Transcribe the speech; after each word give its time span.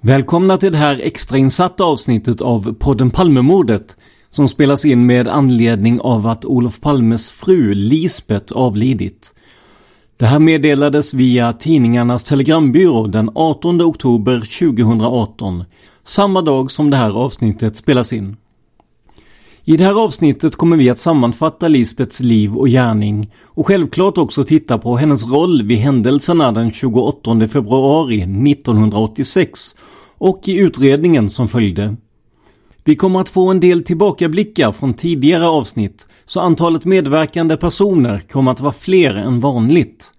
Välkomna 0.00 0.56
till 0.58 0.72
det 0.72 0.78
här 0.78 1.00
extrainsatta 1.02 1.84
avsnittet 1.84 2.40
av 2.40 2.74
podden 2.74 3.10
Palmemordet 3.10 3.96
som 4.30 4.48
spelas 4.48 4.84
in 4.84 5.06
med 5.06 5.28
anledning 5.28 6.00
av 6.00 6.26
att 6.26 6.44
Olof 6.44 6.80
Palmes 6.80 7.30
fru 7.30 7.74
Lisbeth 7.74 8.52
avlidit. 8.56 9.34
Det 10.16 10.26
här 10.26 10.38
meddelades 10.38 11.14
via 11.14 11.52
tidningarnas 11.52 12.24
telegrambyrå 12.24 13.06
den 13.06 13.30
18 13.34 13.82
oktober 13.82 14.40
2018, 14.40 15.64
samma 16.04 16.42
dag 16.42 16.70
som 16.70 16.90
det 16.90 16.96
här 16.96 17.10
avsnittet 17.10 17.76
spelas 17.76 18.12
in. 18.12 18.36
I 19.68 19.76
det 19.76 19.84
här 19.84 20.04
avsnittet 20.04 20.56
kommer 20.56 20.76
vi 20.76 20.90
att 20.90 20.98
sammanfatta 20.98 21.68
Lisbets 21.68 22.20
liv 22.20 22.56
och 22.56 22.68
gärning 22.68 23.32
och 23.44 23.66
självklart 23.66 24.18
också 24.18 24.44
titta 24.44 24.78
på 24.78 24.96
hennes 24.96 25.26
roll 25.26 25.62
vid 25.62 25.78
händelserna 25.78 26.52
den 26.52 26.72
28 26.72 27.48
februari 27.48 28.22
1986 28.22 29.74
och 30.18 30.48
i 30.48 30.56
utredningen 30.58 31.30
som 31.30 31.48
följde. 31.48 31.96
Vi 32.84 32.96
kommer 32.96 33.20
att 33.20 33.28
få 33.28 33.50
en 33.50 33.60
del 33.60 33.84
tillbakablickar 33.84 34.72
från 34.72 34.94
tidigare 34.94 35.48
avsnitt 35.48 36.08
så 36.24 36.40
antalet 36.40 36.84
medverkande 36.84 37.56
personer 37.56 38.18
kommer 38.18 38.52
att 38.52 38.60
vara 38.60 38.72
fler 38.72 39.14
än 39.14 39.40
vanligt. 39.40 40.12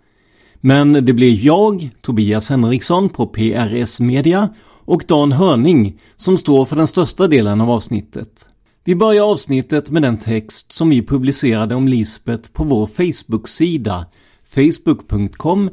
Men 0.62 0.94
det 0.94 1.14
blir 1.14 1.46
jag, 1.46 1.90
Tobias 2.02 2.50
Henriksson 2.50 3.10
på 3.10 3.28
PRS 3.28 4.00
Media 4.00 4.50
och 4.86 5.04
Dan 5.08 5.32
Hörning 5.32 6.00
som 6.18 6.38
står 6.38 6.66
för 6.66 6.76
den 6.76 6.88
största 6.88 7.28
delen 7.28 7.62
av 7.62 7.72
avsnittet. 7.72 8.50
Vi 8.84 8.96
börjar 8.96 9.24
avsnittet 9.24 9.90
med 9.90 10.02
den 10.02 10.18
text 10.18 10.72
som 10.72 10.90
vi 10.90 11.06
publicerade 11.06 11.76
om 11.76 11.88
Lisbeth 11.88 12.52
på 12.52 12.64
vår 12.64 12.88
Facebook-sida 12.88 14.06
facebook.com 14.44 15.70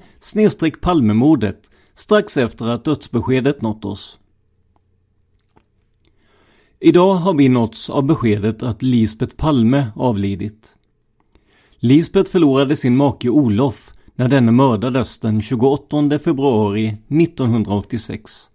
palmemordet 0.81 1.71
strax 1.95 2.37
efter 2.37 2.69
att 2.69 2.85
dödsbeskedet 2.85 3.63
nått 3.63 3.85
oss. 3.85 4.19
Idag 6.81 7.15
har 7.15 7.35
vi 7.35 7.49
nåtts 7.49 7.91
av 7.91 8.03
beskedet 8.03 8.63
att 8.63 8.83
Lisbeth 8.83 9.37
Palme 9.37 9.87
avlidit. 9.97 10.77
Lisbeth 11.79 12.31
förlorade 12.31 12.77
sin 12.77 12.97
make 12.97 13.29
Olof 13.29 13.93
när 14.15 14.29
denne 14.29 14.53
mördades 14.53 15.19
den 15.19 15.43
28 15.43 16.19
februari 16.19 16.87
1986. 17.09 18.51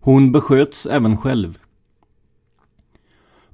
Hon 0.00 0.32
besköts 0.32 0.86
även 0.86 1.16
själv. 1.16 1.58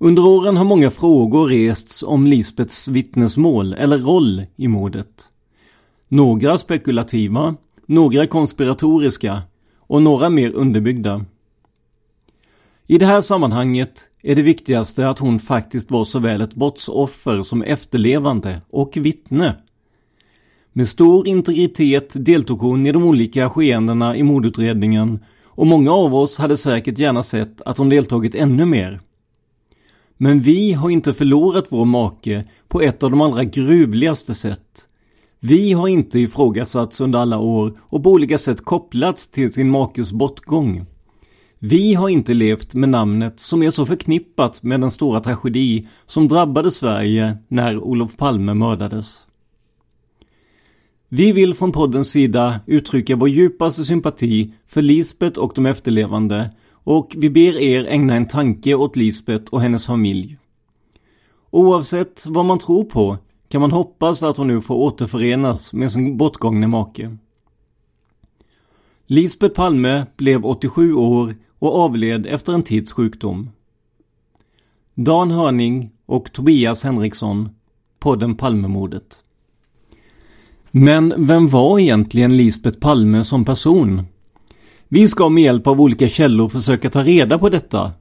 Under 0.05 0.27
åren 0.27 0.57
har 0.57 0.65
många 0.65 0.91
frågor 0.91 1.47
rests 1.47 2.03
om 2.03 2.27
Lisbeths 2.27 2.89
vittnesmål 2.89 3.73
eller 3.73 3.99
roll 3.99 4.43
i 4.57 4.69
mordet. 4.69 5.29
Några 6.09 6.59
spekulativa, 6.59 7.55
några 7.87 8.27
konspiratoriska 8.27 9.43
och 9.79 10.03
några 10.03 10.31
mer 10.31 10.53
underbyggda. 10.55 11.25
I 12.87 12.99
det 12.99 13.07
här 13.07 13.21
sammanhanget 13.21 14.11
är 14.23 14.37
det 14.37 14.43
viktigaste 14.43 15.09
att 15.09 15.19
hon 15.19 15.39
faktiskt 15.39 15.91
var 15.91 16.05
såväl 16.05 16.41
ett 16.41 16.55
brottsoffer 16.55 17.43
som 17.43 17.63
efterlevande 17.63 18.61
och 18.71 18.97
vittne. 18.97 19.57
Med 20.73 20.89
stor 20.89 21.29
integritet 21.29 22.13
deltog 22.15 22.59
hon 22.59 22.87
i 22.87 22.93
de 22.93 23.05
olika 23.05 23.51
skeendena 23.51 24.17
i 24.17 24.23
mordutredningen 24.23 25.25
och 25.45 25.67
många 25.67 25.93
av 25.93 26.15
oss 26.15 26.39
hade 26.39 26.57
säkert 26.57 26.99
gärna 26.99 27.23
sett 27.23 27.61
att 27.61 27.79
hon 27.79 27.89
deltagit 27.89 28.35
ännu 28.35 28.65
mer. 28.65 29.01
Men 30.23 30.41
vi 30.41 30.73
har 30.73 30.91
inte 30.91 31.13
förlorat 31.13 31.67
vår 31.69 31.85
make 31.85 32.45
på 32.69 32.81
ett 32.81 33.03
av 33.03 33.11
de 33.11 33.21
allra 33.21 33.45
gruvligaste 33.45 34.35
sätt. 34.35 34.89
Vi 35.41 35.73
har 35.73 35.89
inte 35.89 36.19
ifrågasatts 36.19 37.01
under 37.01 37.19
alla 37.19 37.39
år 37.39 37.79
och 37.81 38.03
på 38.03 38.11
olika 38.11 38.39
sätt 38.39 38.65
kopplats 38.65 39.29
till 39.29 39.53
sin 39.53 39.71
makes 39.71 40.13
bortgång. 40.13 40.87
Vi 41.59 41.95
har 41.95 42.09
inte 42.09 42.35
levt 42.35 42.75
med 42.75 42.89
namnet 42.89 43.41
som 43.41 43.63
är 43.63 43.71
så 43.71 43.87
förknippat 43.87 44.63
med 44.63 44.81
den 44.81 44.91
stora 44.91 45.21
tragedi 45.21 45.89
som 46.07 46.29
drabbade 46.29 46.71
Sverige 46.71 47.39
när 47.49 47.79
Olof 47.79 48.17
Palme 48.17 48.55
mördades. 48.55 49.25
Vi 51.09 51.33
vill 51.33 51.55
från 51.55 51.73
poddens 51.73 52.11
sida 52.11 52.61
uttrycka 52.67 53.17
vår 53.17 53.29
djupaste 53.29 53.85
sympati 53.85 54.55
för 54.67 54.83
Lisbeth 54.83 55.41
och 55.41 55.53
de 55.55 55.67
efterlevande 55.67 56.51
och 56.85 57.15
vi 57.19 57.31
ber 57.31 57.57
er 57.57 57.85
ägna 57.89 58.15
en 58.15 58.29
tanke 58.29 58.75
åt 58.75 58.97
Lisbeth 58.97 59.53
och 59.53 59.61
hennes 59.61 59.87
familj. 59.87 60.39
Oavsett 61.51 62.25
vad 62.27 62.45
man 62.45 62.59
tror 62.59 62.85
på 62.85 63.19
kan 63.49 63.61
man 63.61 63.73
hoppas 63.73 64.23
att 64.23 64.37
hon 64.37 64.47
nu 64.47 64.61
får 64.61 64.75
återförenas 64.75 65.73
med 65.73 65.93
sin 65.93 66.17
bortgångne 66.17 66.67
make. 66.67 67.17
Lisbeth 69.07 69.55
Palme 69.55 70.07
blev 70.17 70.47
87 70.47 70.95
år 70.95 71.35
och 71.59 71.81
avled 71.81 72.27
efter 72.27 72.53
en 72.53 72.63
tids 72.63 72.93
sjukdom. 72.93 73.51
Dan 74.95 75.31
Hörning 75.31 75.91
och 76.07 76.33
Tobias 76.33 76.85
Henriksson, 76.85 77.49
podden 77.99 78.35
Palmemordet. 78.35 79.25
Men 80.71 81.15
vem 81.17 81.49
var 81.49 81.79
egentligen 81.79 82.37
Lisbeth 82.37 82.79
Palme 82.79 83.25
som 83.25 83.45
person? 83.45 84.07
Vi 84.95 85.09
ska 85.09 85.29
med 85.29 85.43
hjälp 85.43 85.67
av 85.67 85.81
olika 85.81 86.09
källor 86.09 86.49
försöka 86.49 86.91
ta 86.91 87.03
reda 87.03 87.39
på 87.39 87.49
detta. 87.49 87.93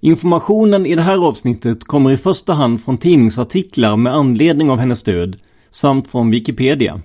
Informationen 0.00 0.86
i 0.86 0.94
det 0.94 1.02
här 1.02 1.28
avsnittet 1.28 1.84
kommer 1.84 2.10
i 2.10 2.16
första 2.16 2.52
hand 2.52 2.84
från 2.84 2.98
tidningsartiklar 2.98 3.96
med 3.96 4.14
anledning 4.14 4.70
av 4.70 4.78
hennes 4.78 5.02
död 5.02 5.36
samt 5.70 6.08
från 6.08 6.30
Wikipedia. 6.30 7.00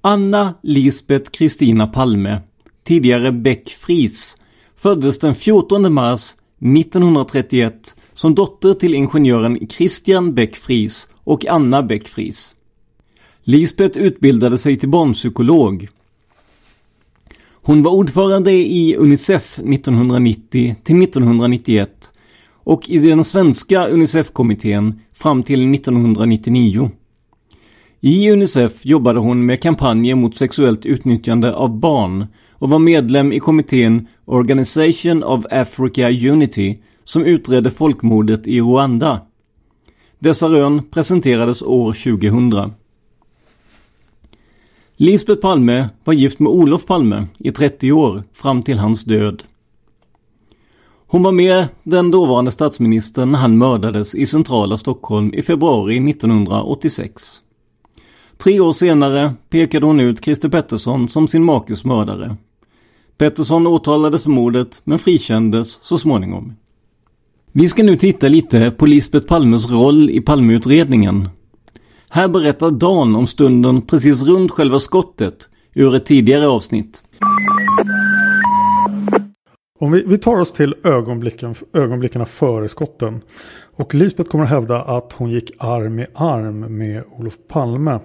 Anna 0.00 0.54
Lisbeth 0.62 1.30
Kristina 1.30 1.86
Palme, 1.86 2.40
tidigare 2.84 3.32
Beck 3.32 3.70
Fries, 3.70 4.36
föddes 4.76 5.18
den 5.18 5.34
14 5.34 5.92
mars 5.92 6.34
1931 6.58 7.96
som 8.12 8.34
dotter 8.34 8.74
till 8.74 8.94
ingenjören 8.94 9.68
Christian 9.68 10.34
Beck 10.34 10.56
Fries 10.56 11.08
och 11.24 11.46
Anna 11.46 11.82
Beck 11.82 12.08
Fries. 12.08 12.54
Lisbeth 13.42 13.98
utbildade 13.98 14.58
sig 14.58 14.76
till 14.76 14.88
barnpsykolog. 14.88 15.88
Hon 17.66 17.82
var 17.82 17.92
ordförande 17.92 18.52
i 18.52 18.96
Unicef 18.96 19.58
1990 19.58 20.76
till 20.82 21.02
1991 21.02 21.90
och 22.50 22.88
i 22.88 22.98
den 22.98 23.24
svenska 23.24 23.86
Unicef-kommittén 23.86 25.00
fram 25.14 25.42
till 25.42 25.74
1999. 25.74 26.90
I 28.00 28.30
Unicef 28.30 28.86
jobbade 28.86 29.18
hon 29.18 29.46
med 29.46 29.62
kampanjer 29.62 30.14
mot 30.14 30.36
sexuellt 30.36 30.86
utnyttjande 30.86 31.54
av 31.54 31.78
barn 31.80 32.26
och 32.52 32.70
var 32.70 32.78
medlem 32.78 33.32
i 33.32 33.40
kommittén 33.40 34.08
Organization 34.24 35.22
of 35.22 35.44
Africa 35.50 36.10
Unity 36.10 36.76
som 37.04 37.24
utredde 37.24 37.70
folkmordet 37.70 38.46
i 38.46 38.60
Rwanda. 38.60 39.20
Dessa 40.18 40.48
rön 40.48 40.82
presenterades 40.90 41.62
år 41.62 41.92
2000. 41.92 42.72
Lisbeth 44.96 45.40
Palme 45.40 45.88
var 46.04 46.14
gift 46.14 46.38
med 46.38 46.52
Olof 46.52 46.86
Palme 46.86 47.26
i 47.38 47.50
30 47.50 47.92
år 47.92 48.22
fram 48.32 48.62
till 48.62 48.78
hans 48.78 49.04
död. 49.04 49.42
Hon 51.06 51.22
var 51.22 51.32
med 51.32 51.66
den 51.82 52.10
dåvarande 52.10 52.50
statsministern 52.50 53.32
när 53.32 53.38
han 53.38 53.58
mördades 53.58 54.14
i 54.14 54.26
centrala 54.26 54.78
Stockholm 54.78 55.34
i 55.34 55.42
februari 55.42 56.10
1986. 56.10 57.40
Tre 58.36 58.60
år 58.60 58.72
senare 58.72 59.34
pekade 59.50 59.86
hon 59.86 60.00
ut 60.00 60.24
Christer 60.24 60.48
Pettersson 60.48 61.08
som 61.08 61.28
sin 61.28 61.44
makes 61.44 61.84
mördare. 61.84 62.36
Pettersson 63.18 63.66
åtalades 63.66 64.22
för 64.22 64.30
mordet 64.30 64.82
men 64.84 64.98
frikändes 64.98 65.72
så 65.82 65.98
småningom. 65.98 66.52
Vi 67.52 67.68
ska 67.68 67.82
nu 67.82 67.96
titta 67.96 68.28
lite 68.28 68.70
på 68.70 68.86
Lisbeth 68.86 69.26
Palmes 69.26 69.70
roll 69.70 70.10
i 70.10 70.20
Palmeutredningen. 70.20 71.28
Här 72.14 72.28
berättar 72.28 72.70
Dan 72.70 73.16
om 73.16 73.26
stunden 73.26 73.82
precis 73.82 74.22
runt 74.22 74.50
själva 74.50 74.80
skottet 74.80 75.48
ur 75.74 75.94
ett 75.94 76.06
tidigare 76.06 76.48
avsnitt. 76.48 77.04
Om 79.80 79.92
vi, 79.92 80.04
vi 80.06 80.18
tar 80.18 80.40
oss 80.40 80.52
till 80.52 80.74
ögonblicken, 80.84 81.54
ögonblicken 81.72 82.26
före 82.26 82.68
skotten. 82.68 83.20
Och 83.76 83.94
Lisbeth 83.94 84.30
kommer 84.30 84.44
att 84.44 84.50
hävda 84.50 84.82
att 84.82 85.12
hon 85.12 85.30
gick 85.30 85.50
arm 85.58 85.98
i 85.98 86.06
arm 86.14 86.78
med 86.78 87.04
Olof 87.18 87.34
Palme. 87.48 88.00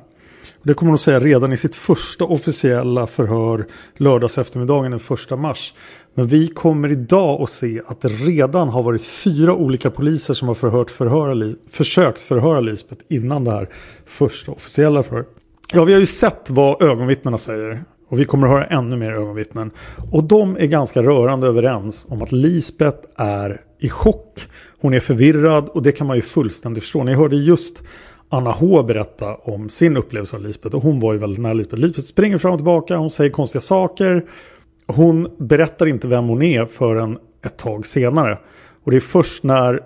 Det 0.64 0.74
kommer 0.74 0.90
hon 0.90 0.96
att 0.96 1.02
säga 1.02 1.20
redan 1.20 1.54
i 1.54 1.58
sitt 1.58 1.76
första 1.76 2.26
officiella 2.26 3.08
förhör 3.08 3.68
lördags 3.98 4.38
eftermiddagen 4.38 4.92
den 4.92 5.00
1 5.34 5.40
mars. 5.40 5.74
Men 6.14 6.28
vi 6.28 6.48
kommer 6.48 6.92
idag 6.92 7.42
att 7.42 7.50
se 7.50 7.82
att 7.88 8.02
det 8.02 8.08
redan 8.08 8.70
har 8.70 8.84
varit 8.84 9.04
fyra 9.04 9.54
olika 9.54 9.90
poliser 9.90 10.34
som 10.34 10.48
har 10.48 10.56
förhört 10.56 10.92
förhöra, 10.92 11.54
försökt 11.70 12.20
förhöra 12.20 12.60
Lisbeth 12.60 13.02
innan 13.10 13.44
det 13.44 13.52
här 13.52 13.70
första 14.06 14.52
officiella 14.52 15.04
förhöret. 15.04 15.28
Ja, 15.74 15.84
vi 15.84 15.94
har 15.94 16.00
ju 16.00 16.06
sett 16.06 16.50
vad 16.50 16.82
ögonvittnena 16.82 17.38
säger. 17.38 17.84
Och 18.08 18.20
vi 18.20 18.26
kommer 18.26 18.48
att 18.48 18.54
höra 18.54 18.66
ännu 18.66 18.98
mer 18.98 19.12
ögonvittnen. 19.12 19.72
Och 20.12 20.24
de 20.24 20.58
är 20.58 20.66
ganska 20.66 21.04
rörande 21.04 21.48
överens 21.48 22.06
om 22.10 22.22
att 22.22 22.32
Lisbeth 22.32 22.98
är 23.16 23.62
i 23.80 23.90
chock. 23.90 24.48
Hon 24.82 24.94
är 24.94 25.00
förvirrad 25.00 25.70
och 25.70 25.84
det 25.84 25.92
kan 25.92 26.08
man 26.08 26.16
ju 26.16 26.22
fullständigt 26.22 26.84
förstå. 26.84 27.04
Ni 27.04 27.14
hörde 27.14 27.36
just 27.36 27.84
Anna 28.30 28.52
H 28.52 28.84
berätta 28.84 29.36
om 29.36 29.70
sin 29.70 29.98
upplevelse 29.98 30.36
av 30.36 30.42
Lisbeth. 30.42 30.76
Och 30.76 30.84
hon 30.84 31.00
var 31.00 31.14
ju 31.14 31.20
väldigt 31.20 31.40
nära 31.40 31.54
Lisbeth. 31.54 31.82
Lisbeth 31.82 32.08
springer 32.08 32.38
fram 32.38 32.52
och 32.52 32.58
tillbaka, 32.58 32.98
hon 32.98 33.12
säger 33.12 33.32
konstiga 33.32 33.62
saker. 33.62 34.26
Hon 34.96 35.28
berättar 35.38 35.86
inte 35.86 36.08
vem 36.08 36.28
hon 36.28 36.42
är 36.42 36.66
förrän 36.66 37.18
ett 37.46 37.58
tag 37.58 37.86
senare. 37.86 38.38
Och 38.84 38.92
det 38.92 38.98
är 38.98 39.02
först 39.02 39.44
när 39.44 39.80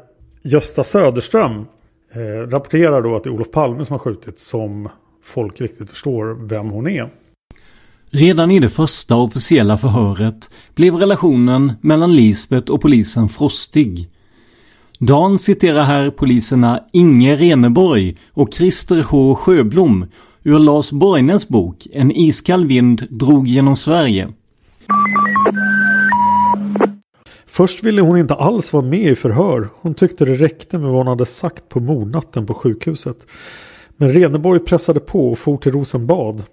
Gösta 0.44 0.83
Söderström 0.83 1.65
eh, 2.13 2.50
rapporterar 2.50 3.01
då 3.01 3.15
att 3.15 3.23
det 3.23 3.29
är 3.29 3.31
Olof 3.31 3.51
Palme 3.51 3.85
som 3.85 3.94
har 3.94 4.00
skjutit 4.00 4.39
som 4.39 4.89
folk 5.23 5.61
riktigt 5.61 5.89
förstår 5.89 6.47
vem 6.47 6.69
hon 6.69 6.88
är. 6.88 7.09
Redan 8.09 8.51
i 8.51 8.59
det 8.59 8.69
första 8.69 9.15
officiella 9.15 9.77
förhöret 9.77 10.50
blev 10.75 10.95
relationen 10.95 11.73
mellan 11.81 12.15
Lisbeth 12.15 12.71
och 12.71 12.81
polisen 12.81 13.29
frostig. 13.29 14.09
Dan 14.99 15.39
citerar 15.39 15.83
här 15.83 16.09
poliserna 16.09 16.83
Inge 16.94 17.35
Reneborg 17.35 18.17
och 18.33 18.53
Christer 18.53 19.03
H 19.03 19.35
Sjöblom 19.35 20.06
ur 20.44 20.59
Lars 20.59 20.91
Borgnäs 20.91 21.47
bok 21.47 21.88
En 21.94 22.11
iskall 22.11 22.65
vind 22.65 23.07
drog 23.09 23.47
genom 23.47 23.75
Sverige. 23.75 24.29
Först 27.45 27.83
ville 27.83 28.01
hon 28.01 28.18
inte 28.18 28.33
alls 28.33 28.74
vara 28.74 28.85
med 28.85 29.12
i 29.12 29.15
förhör. 29.15 29.69
Hon 29.81 29.94
tyckte 29.94 30.25
det 30.25 30.35
räckte 30.35 30.77
med 30.77 30.89
vad 30.89 30.97
hon 30.97 31.07
hade 31.07 31.25
sagt 31.25 31.69
på 31.69 31.80
mordnatten 31.80 32.45
på 32.45 32.53
sjukhuset. 32.53 33.27
Men 33.97 34.09
Reneborg 34.09 34.59
pressade 34.59 35.00
på 35.00 35.31
och 35.31 35.39
for 35.39 35.57
till 35.57 35.71
Rosenbad. 35.71 36.44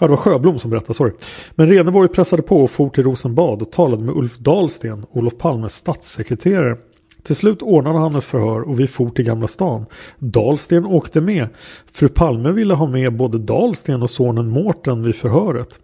Ja, 0.00 0.06
det 0.06 0.10
var 0.10 0.16
Sjöblom 0.16 0.58
som 0.58 0.70
berättade, 0.70 0.94
sorry. 0.94 1.12
Men 1.54 1.68
Reneborg 1.68 2.08
pressade 2.08 2.42
på 2.42 2.62
och 2.62 2.70
for 2.70 2.88
till 2.88 3.04
Rosenbad 3.04 3.62
och 3.62 3.72
talade 3.72 4.02
med 4.02 4.16
Ulf 4.16 4.38
Dahlsten, 4.38 5.06
Olof 5.10 5.38
Palmes 5.38 5.74
statssekreterare. 5.74 6.76
Till 7.22 7.36
slut 7.36 7.62
ordnade 7.62 7.98
han 7.98 8.14
ett 8.14 8.24
förhör 8.24 8.60
och 8.60 8.80
vi 8.80 8.86
for 8.86 9.10
till 9.10 9.24
Gamla 9.24 9.48
stan. 9.48 9.86
Dahlsten 10.18 10.86
åkte 10.86 11.20
med. 11.20 11.48
Fru 11.92 12.08
Palme 12.08 12.52
ville 12.52 12.74
ha 12.74 12.86
med 12.86 13.16
både 13.16 13.38
Dahlsten 13.38 14.02
och 14.02 14.10
sonen 14.10 14.48
Mårten 14.48 15.02
vid 15.02 15.14
förhöret. 15.14 15.78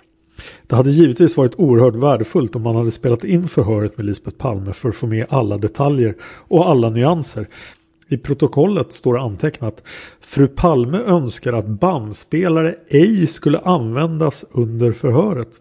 Det 0.67 0.77
hade 0.77 0.91
givetvis 0.91 1.37
varit 1.37 1.59
oerhört 1.59 1.95
värdefullt 1.95 2.57
om 2.57 2.63
man 2.63 2.77
hade 2.77 2.91
spelat 2.91 3.25
in 3.25 3.49
förhöret 3.49 3.97
med 3.97 4.07
Lisbeth 4.07 4.37
Palme 4.37 4.73
för 4.73 4.89
att 4.89 4.97
få 4.97 5.07
med 5.07 5.27
alla 5.29 5.59
detaljer 5.59 6.15
och 6.49 6.71
alla 6.71 6.91
nyanser. 6.91 7.47
I 8.09 8.17
protokollet 8.17 8.93
står 8.93 9.15
det 9.15 9.21
antecknat 9.21 9.83
Fru 10.21 10.49
Palme 10.49 10.99
önskar 10.99 11.53
att 11.53 11.67
bandspelare 11.67 12.75
ej 12.89 13.27
skulle 13.27 13.59
användas 13.59 14.45
under 14.51 14.93
förhöret. 14.93 15.61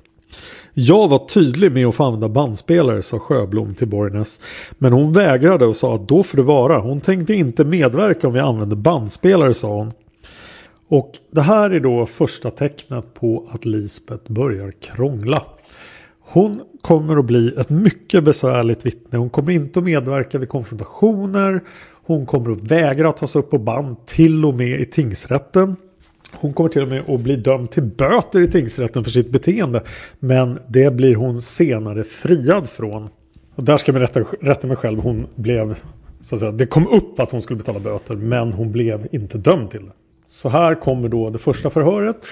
Jag 0.73 1.07
var 1.07 1.27
tydlig 1.27 1.71
med 1.71 1.87
att 1.87 1.95
få 1.95 2.03
använda 2.03 2.29
bandspelare, 2.29 3.03
sa 3.03 3.19
Sjöblom 3.19 3.75
till 3.75 3.87
Borgnäs. 3.87 4.39
Men 4.77 4.93
hon 4.93 5.13
vägrade 5.13 5.65
och 5.65 5.75
sa 5.75 5.95
att 5.95 6.07
då 6.07 6.23
får 6.23 6.37
det 6.37 6.43
vara. 6.43 6.79
Hon 6.79 7.01
tänkte 7.01 7.33
inte 7.33 7.63
medverka 7.63 8.27
om 8.27 8.33
vi 8.33 8.39
använde 8.39 8.75
bandspelare, 8.75 9.53
sa 9.53 9.67
hon. 9.67 9.91
Och 10.87 11.11
det 11.31 11.41
här 11.41 11.69
är 11.69 11.79
då 11.79 12.05
första 12.05 12.51
tecknet 12.51 13.13
på 13.13 13.49
att 13.51 13.65
Lisbeth 13.65 14.31
börjar 14.31 14.71
krångla. 14.71 15.43
Hon 16.19 16.61
kommer 16.81 17.17
att 17.17 17.25
bli 17.25 17.53
ett 17.57 17.69
mycket 17.69 18.23
besvärligt 18.23 18.85
vittne. 18.85 19.17
Hon 19.17 19.29
kommer 19.29 19.51
inte 19.51 19.79
att 19.79 19.85
medverka 19.85 20.37
vid 20.37 20.49
konfrontationer. 20.49 21.63
Hon 22.05 22.25
kommer 22.25 22.51
att 22.51 22.61
vägra 22.61 23.09
att 23.09 23.17
tas 23.17 23.35
upp 23.35 23.49
på 23.49 23.57
band 23.57 24.05
till 24.05 24.45
och 24.45 24.53
med 24.53 24.81
i 24.81 24.85
tingsrätten. 24.85 25.75
Hon 26.31 26.53
kommer 26.53 26.69
till 26.69 26.81
och 26.81 26.87
med 26.87 27.09
att 27.09 27.21
bli 27.21 27.35
dömd 27.35 27.71
till 27.71 27.83
böter 27.83 28.41
i 28.41 28.51
tingsrätten 28.51 29.03
för 29.03 29.11
sitt 29.11 29.31
beteende. 29.31 29.83
Men 30.19 30.59
det 30.67 30.93
blir 30.93 31.15
hon 31.15 31.41
senare 31.41 32.03
friad 32.03 32.69
från. 32.69 33.09
Och 33.55 33.63
där 33.63 33.77
ska 33.77 33.91
jag 33.91 34.01
rätta, 34.01 34.19
rätta 34.41 34.67
mig 34.67 34.77
själv. 34.77 34.99
Hon 34.99 35.27
blev, 35.35 35.79
så 36.19 36.35
att 36.35 36.39
säga, 36.39 36.51
det 36.51 36.65
kom 36.65 36.87
upp 36.87 37.19
att 37.19 37.31
hon 37.31 37.41
skulle 37.41 37.57
betala 37.57 37.79
böter 37.79 38.15
men 38.15 38.53
hon 38.53 38.71
blev 38.71 39.07
inte 39.11 39.37
dömd 39.37 39.71
till 39.71 39.85
det. 39.85 39.91
Så 40.37 40.49
här 40.49 40.75
kommer 40.75 41.09
då 41.09 41.29
det 41.29 41.37
första 41.37 41.69
förhöret 41.69 42.27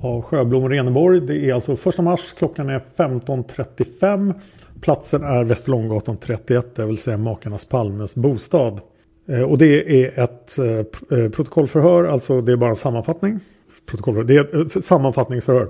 av 0.00 0.22
Sjöblom 0.22 0.64
och 0.64 0.70
Reneborg. 0.70 1.20
Det 1.20 1.50
är 1.50 1.54
alltså 1.54 1.88
1 1.88 1.98
mars, 1.98 2.32
klockan 2.38 2.68
är 2.68 2.82
15.35. 2.96 4.34
Platsen 4.80 5.22
är 5.22 5.44
Västerlånggatan 5.44 6.16
31, 6.16 6.76
det 6.76 6.86
vill 6.86 6.98
säga 6.98 7.16
Makarnas 7.16 7.64
Palmes 7.64 8.14
bostad. 8.14 8.80
Eh, 9.28 9.42
och 9.42 9.58
det 9.58 10.04
är 10.04 10.24
ett 10.24 10.58
eh, 10.58 11.18
eh, 11.18 11.30
protokollförhör, 11.30 12.04
alltså 12.04 12.40
det 12.40 12.52
är 12.52 12.56
bara 12.56 12.70
en 12.70 12.76
sammanfattning. 12.76 13.40
Protokollförhör. 13.86 14.28
Det 14.28 14.36
är 14.36 14.66
ett 14.66 14.84
sammanfattningsförhör. 14.84 15.68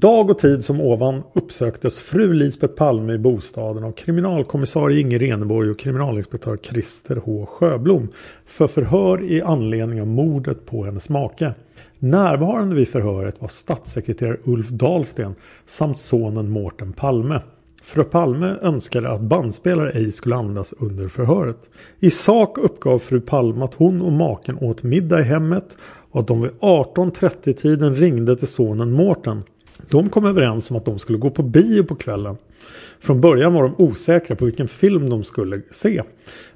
Dag 0.00 0.30
och 0.30 0.38
tid 0.38 0.64
som 0.64 0.80
ovan 0.80 1.22
uppsöktes 1.32 1.98
fru 1.98 2.32
Lisbeth 2.32 2.74
Palme 2.74 3.12
i 3.12 3.18
bostaden 3.18 3.84
av 3.84 3.92
kriminalkommissarie 3.92 5.00
Inge 5.00 5.18
Reneborg 5.18 5.70
och 5.70 5.78
kriminalinspektör 5.78 6.56
Christer 6.56 7.16
H 7.24 7.46
Sjöblom 7.46 8.08
för 8.46 8.66
förhör 8.66 9.24
i 9.24 9.42
anledning 9.42 10.00
av 10.00 10.06
mordet 10.06 10.66
på 10.66 10.84
hennes 10.84 11.08
make. 11.08 11.54
Närvarande 11.98 12.74
vid 12.74 12.88
förhöret 12.88 13.40
var 13.40 13.48
statssekreterare 13.48 14.36
Ulf 14.44 14.68
Dahlsten 14.68 15.34
samt 15.66 15.98
sonen 15.98 16.50
Mårten 16.50 16.92
Palme. 16.92 17.40
Fru 17.82 18.04
Palme 18.04 18.56
önskade 18.62 19.10
att 19.10 19.20
bandspelare 19.20 19.90
ej 19.90 20.12
skulle 20.12 20.36
användas 20.36 20.74
under 20.78 21.08
förhöret. 21.08 21.70
I 22.00 22.10
sak 22.10 22.58
uppgav 22.58 22.98
fru 22.98 23.20
Palme 23.20 23.64
att 23.64 23.74
hon 23.74 24.02
och 24.02 24.12
maken 24.12 24.58
åt 24.60 24.82
middag 24.82 25.20
i 25.20 25.24
hemmet 25.24 25.76
och 26.10 26.20
att 26.20 26.26
de 26.26 26.42
vid 26.42 26.50
18.30-tiden 26.60 27.94
ringde 27.94 28.36
till 28.36 28.48
sonen 28.48 28.92
Mårten. 28.92 29.42
De 29.88 30.08
kom 30.10 30.24
överens 30.24 30.70
om 30.70 30.76
att 30.76 30.84
de 30.84 30.98
skulle 30.98 31.18
gå 31.18 31.30
på 31.30 31.42
bio 31.42 31.82
på 31.82 31.94
kvällen. 31.94 32.36
Från 33.00 33.20
början 33.20 33.54
var 33.54 33.62
de 33.62 33.74
osäkra 33.78 34.36
på 34.36 34.44
vilken 34.44 34.68
film 34.68 35.10
de 35.10 35.24
skulle 35.24 35.62
se. 35.70 36.02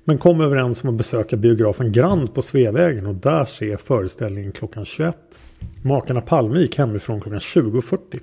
Men 0.04 0.18
kom 0.18 0.40
överens 0.40 0.84
om 0.84 0.90
att 0.90 0.96
besöka 0.96 1.36
biografen 1.36 1.92
Grand 1.92 2.34
på 2.34 2.42
Sveavägen 2.42 3.06
och 3.06 3.14
där 3.14 3.44
se 3.44 3.76
föreställningen 3.76 4.52
klockan 4.52 4.84
21. 4.84 5.16
Makarna 5.82 6.20
Palme 6.20 6.60
gick 6.60 6.78
hemifrån 6.78 7.20
klockan 7.20 7.38
20.40. 7.38 8.20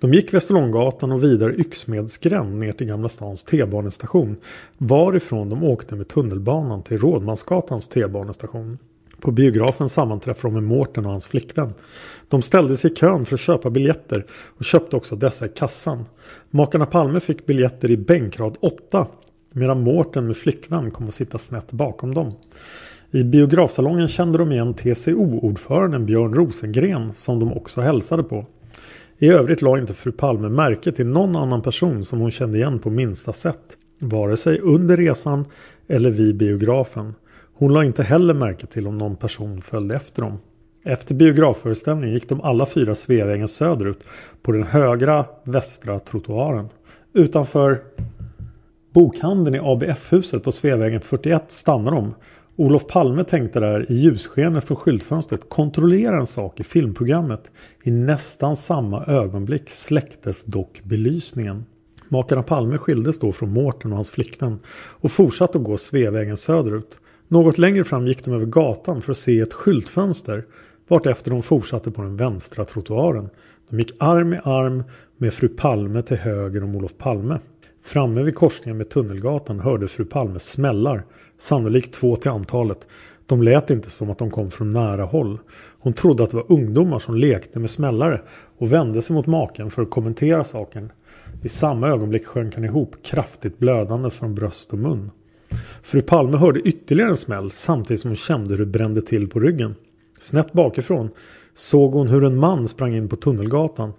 De 0.00 0.14
gick 0.14 0.34
Västerlånggatan 0.34 1.12
och 1.12 1.24
vidare 1.24 1.54
Yxmedsgränd 1.54 2.58
ner 2.58 2.72
till 2.72 2.86
Gamla 2.86 3.08
stans 3.08 3.44
T-banestation. 3.44 4.36
Varifrån 4.78 5.48
de 5.48 5.64
åkte 5.64 5.96
med 5.96 6.08
tunnelbanan 6.08 6.82
till 6.82 6.98
Rådmansgatans 6.98 7.88
T-banestation. 7.88 8.78
På 9.20 9.30
biografen 9.30 9.88
sammanträffade 9.88 10.54
de 10.54 10.54
med 10.54 10.76
Mårten 10.76 11.04
och 11.04 11.10
hans 11.10 11.26
flickvän. 11.26 11.74
De 12.28 12.42
ställde 12.42 12.76
sig 12.76 12.92
i 12.92 12.94
kön 12.94 13.24
för 13.24 13.34
att 13.34 13.40
köpa 13.40 13.70
biljetter 13.70 14.26
och 14.30 14.64
köpte 14.64 14.96
också 14.96 15.16
dessa 15.16 15.46
i 15.46 15.48
kassan. 15.48 16.04
Makarna 16.50 16.86
Palme 16.86 17.20
fick 17.20 17.46
biljetter 17.46 17.90
i 17.90 17.96
bänkrad 17.96 18.56
8 18.60 19.06
medan 19.52 19.82
Mårten 19.82 20.26
med 20.26 20.36
flickvän 20.36 20.90
kom 20.90 21.08
att 21.08 21.14
sitta 21.14 21.38
snett 21.38 21.72
bakom 21.72 22.14
dem. 22.14 22.32
I 23.10 23.24
biografsalongen 23.24 24.08
kände 24.08 24.38
de 24.38 24.52
igen 24.52 24.74
TCO-ordföranden 24.74 26.06
Björn 26.06 26.34
Rosengren 26.34 27.12
som 27.12 27.38
de 27.38 27.52
också 27.52 27.80
hälsade 27.80 28.22
på. 28.22 28.46
I 29.18 29.28
övrigt 29.28 29.62
la 29.62 29.78
inte 29.78 29.94
fru 29.94 30.12
Palme 30.12 30.48
märke 30.48 30.92
till 30.92 31.06
någon 31.06 31.36
annan 31.36 31.62
person 31.62 32.04
som 32.04 32.20
hon 32.20 32.30
kände 32.30 32.58
igen 32.58 32.78
på 32.78 32.90
minsta 32.90 33.32
sätt. 33.32 33.76
Vare 33.98 34.36
sig 34.36 34.58
under 34.58 34.96
resan 34.96 35.44
eller 35.88 36.10
vid 36.10 36.36
biografen. 36.36 37.14
Hon 37.60 37.72
la 37.72 37.84
inte 37.84 38.02
heller 38.02 38.34
märke 38.34 38.66
till 38.66 38.86
om 38.86 38.98
någon 38.98 39.16
person 39.16 39.60
följde 39.60 39.94
efter 39.94 40.22
dem. 40.22 40.38
Efter 40.84 41.14
biografföreställningen 41.14 42.14
gick 42.14 42.28
de 42.28 42.40
alla 42.40 42.66
fyra 42.66 42.94
Sveavägen 42.94 43.48
söderut 43.48 44.08
på 44.42 44.52
den 44.52 44.62
högra 44.62 45.24
västra 45.44 45.98
trottoaren. 45.98 46.68
Utanför 47.12 47.82
bokhandeln 48.92 49.56
i 49.56 49.58
ABF-huset 49.62 50.44
på 50.44 50.52
Sveavägen 50.52 51.00
41 51.00 51.44
stannade 51.48 51.96
de. 51.96 52.14
Olof 52.56 52.86
Palme 52.86 53.24
tänkte 53.24 53.60
där 53.60 53.92
i 53.92 53.94
ljusskenet 53.94 54.64
från 54.64 54.76
skyltfönstret 54.76 55.48
kontrollera 55.48 56.18
en 56.18 56.26
sak 56.26 56.60
i 56.60 56.64
filmprogrammet. 56.64 57.50
I 57.84 57.90
nästan 57.90 58.56
samma 58.56 59.04
ögonblick 59.04 59.70
släcktes 59.70 60.44
dock 60.44 60.80
belysningen. 60.84 61.64
Makarna 62.08 62.42
Palme 62.42 62.78
skildes 62.78 63.18
då 63.18 63.32
från 63.32 63.52
Mårten 63.52 63.90
och 63.90 63.96
hans 63.96 64.10
flickvän 64.10 64.58
och 65.00 65.12
fortsatte 65.12 65.58
att 65.58 65.64
gå 65.64 65.76
Sveavägen 65.76 66.36
söderut. 66.36 67.00
Något 67.32 67.58
längre 67.58 67.84
fram 67.84 68.06
gick 68.06 68.24
de 68.24 68.34
över 68.34 68.46
gatan 68.46 69.00
för 69.00 69.12
att 69.12 69.18
se 69.18 69.40
ett 69.40 69.52
skyltfönster 69.52 70.44
vartefter 70.88 71.30
de 71.30 71.42
fortsatte 71.42 71.90
på 71.90 72.02
den 72.02 72.16
vänstra 72.16 72.64
trottoaren. 72.64 73.28
De 73.68 73.78
gick 73.78 73.92
arm 73.98 74.34
i 74.34 74.40
arm 74.44 74.84
med 75.16 75.34
fru 75.34 75.48
Palme 75.48 76.02
till 76.02 76.16
höger 76.16 76.64
om 76.64 76.76
Olof 76.76 76.92
Palme. 76.98 77.38
Framme 77.82 78.22
vid 78.22 78.34
korsningen 78.34 78.76
med 78.76 78.90
Tunnelgatan 78.90 79.60
hörde 79.60 79.88
fru 79.88 80.04
Palme 80.04 80.38
smällar, 80.38 81.04
sannolikt 81.38 81.94
två 81.94 82.16
till 82.16 82.30
antalet. 82.30 82.86
De 83.26 83.42
lät 83.42 83.70
inte 83.70 83.90
som 83.90 84.10
att 84.10 84.18
de 84.18 84.30
kom 84.30 84.50
från 84.50 84.70
nära 84.70 85.04
håll. 85.04 85.38
Hon 85.80 85.92
trodde 85.92 86.22
att 86.22 86.30
det 86.30 86.36
var 86.36 86.52
ungdomar 86.52 86.98
som 86.98 87.14
lekte 87.14 87.58
med 87.58 87.70
smällare 87.70 88.20
och 88.58 88.72
vände 88.72 89.02
sig 89.02 89.14
mot 89.14 89.26
maken 89.26 89.70
för 89.70 89.82
att 89.82 89.90
kommentera 89.90 90.44
saken. 90.44 90.92
I 91.42 91.48
samma 91.48 91.88
ögonblick 91.88 92.26
sjönk 92.26 92.54
han 92.54 92.64
ihop, 92.64 92.96
kraftigt 93.02 93.58
blödande 93.58 94.10
från 94.10 94.34
bröst 94.34 94.72
och 94.72 94.78
mun. 94.78 95.10
Fru 95.82 96.02
Palme 96.02 96.36
hörde 96.36 96.60
ytterligare 96.60 97.10
en 97.10 97.16
smäll 97.16 97.50
samtidigt 97.50 98.00
som 98.00 98.10
hon 98.10 98.16
kände 98.16 98.50
hur 98.50 98.58
det 98.58 98.66
brände 98.66 99.02
till 99.02 99.28
på 99.28 99.40
ryggen. 99.40 99.74
Snett 100.20 100.52
bakifrån 100.52 101.10
såg 101.54 101.92
hon 101.92 102.08
hur 102.08 102.24
en 102.24 102.36
man 102.36 102.68
sprang 102.68 102.94
in 102.94 103.08
på 103.08 103.16
Tunnelgatan. 103.16 103.92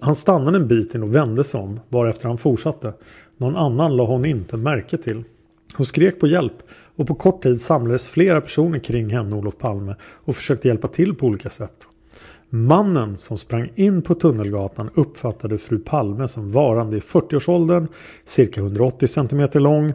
Han 0.00 0.14
stannade 0.14 0.56
en 0.56 0.68
bit 0.68 0.94
in 0.94 1.02
och 1.02 1.14
vände 1.14 1.44
sig 1.44 1.60
om 1.60 1.80
varefter 1.88 2.28
han 2.28 2.38
fortsatte. 2.38 2.92
Någon 3.36 3.56
annan 3.56 3.96
la 3.96 4.06
hon 4.06 4.24
inte 4.24 4.56
märke 4.56 4.96
till. 4.96 5.24
Hon 5.76 5.86
skrek 5.86 6.20
på 6.20 6.26
hjälp 6.26 6.62
och 6.96 7.06
på 7.06 7.14
kort 7.14 7.42
tid 7.42 7.60
samlades 7.60 8.08
flera 8.08 8.40
personer 8.40 8.78
kring 8.78 9.10
henne 9.10 9.36
Olof 9.36 9.58
Palme 9.58 9.96
och 10.02 10.36
försökte 10.36 10.68
hjälpa 10.68 10.88
till 10.88 11.14
på 11.14 11.26
olika 11.26 11.50
sätt. 11.50 11.88
Mannen 12.50 13.16
som 13.16 13.38
sprang 13.38 13.70
in 13.74 14.02
på 14.02 14.14
Tunnelgatan 14.14 14.90
uppfattade 14.94 15.58
fru 15.58 15.78
Palme 15.78 16.28
som 16.28 16.52
varande 16.52 16.96
i 16.96 17.00
40-årsåldern, 17.00 17.88
cirka 18.24 18.60
180 18.60 19.08
cm 19.08 19.48
lång 19.54 19.92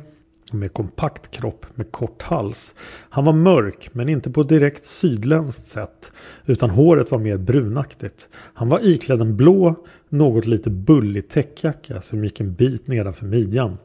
med 0.60 0.74
kompakt 0.74 1.32
kropp 1.32 1.66
med 1.76 1.92
kort 1.92 2.22
hals. 2.22 2.76
Han 3.10 3.26
var 3.26 3.34
mörk 3.34 3.90
men 3.92 4.10
inte 4.10 4.32
på 4.32 4.44
direkt 4.44 4.86
sydländskt 4.86 5.66
sätt 5.66 6.12
utan 6.46 6.70
håret 6.70 7.12
var 7.12 7.20
mer 7.20 7.38
brunaktigt. 7.38 8.30
Han 8.54 8.70
var 8.70 8.80
iklädd 8.84 9.22
en 9.22 9.38
blå, 9.38 9.76
något 10.10 10.48
lite 10.48 10.70
bullig 10.70 11.30
täckjacka 11.30 12.02
som 12.02 12.24
gick 12.24 12.40
en 12.40 12.54
bit 12.54 12.88
nedanför 12.88 13.26
midjan. 13.26 13.78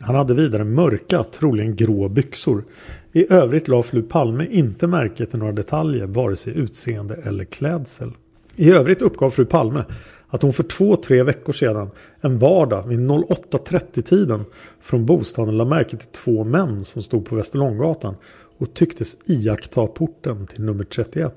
Han 0.00 0.14
hade 0.14 0.34
vidare 0.34 0.64
mörka, 0.64 1.24
troligen 1.24 1.76
grå 1.76 2.08
byxor. 2.08 2.64
I 3.12 3.32
övrigt 3.32 3.68
la 3.68 3.82
fru 3.82 4.02
Palme 4.02 4.46
inte 4.50 4.86
märke 4.86 5.26
till 5.26 5.38
några 5.38 5.52
detaljer 5.52 6.06
vare 6.06 6.36
sig 6.36 6.58
utseende 6.58 7.14
eller 7.14 7.44
klädsel. 7.44 8.12
I 8.56 8.70
övrigt 8.70 9.02
uppgav 9.02 9.30
fru 9.30 9.44
Palme 9.44 9.84
att 10.28 10.42
hon 10.42 10.52
för 10.52 10.62
två, 10.62 10.96
tre 10.96 11.22
veckor 11.22 11.52
sedan 11.52 11.90
en 12.20 12.38
vardag 12.38 12.88
vid 12.88 12.98
08.30 12.98 14.02
tiden 14.02 14.44
från 14.80 15.06
bostaden 15.06 15.56
la 15.56 15.64
märke 15.64 15.96
till 15.96 16.08
två 16.08 16.44
män 16.44 16.84
som 16.84 17.02
stod 17.02 17.26
på 17.26 17.36
Västerlånggatan 17.36 18.14
och 18.58 18.74
tycktes 18.74 19.16
iaktta 19.24 19.86
porten 19.86 20.46
till 20.46 20.64
nummer 20.64 20.84
31. 20.84 21.34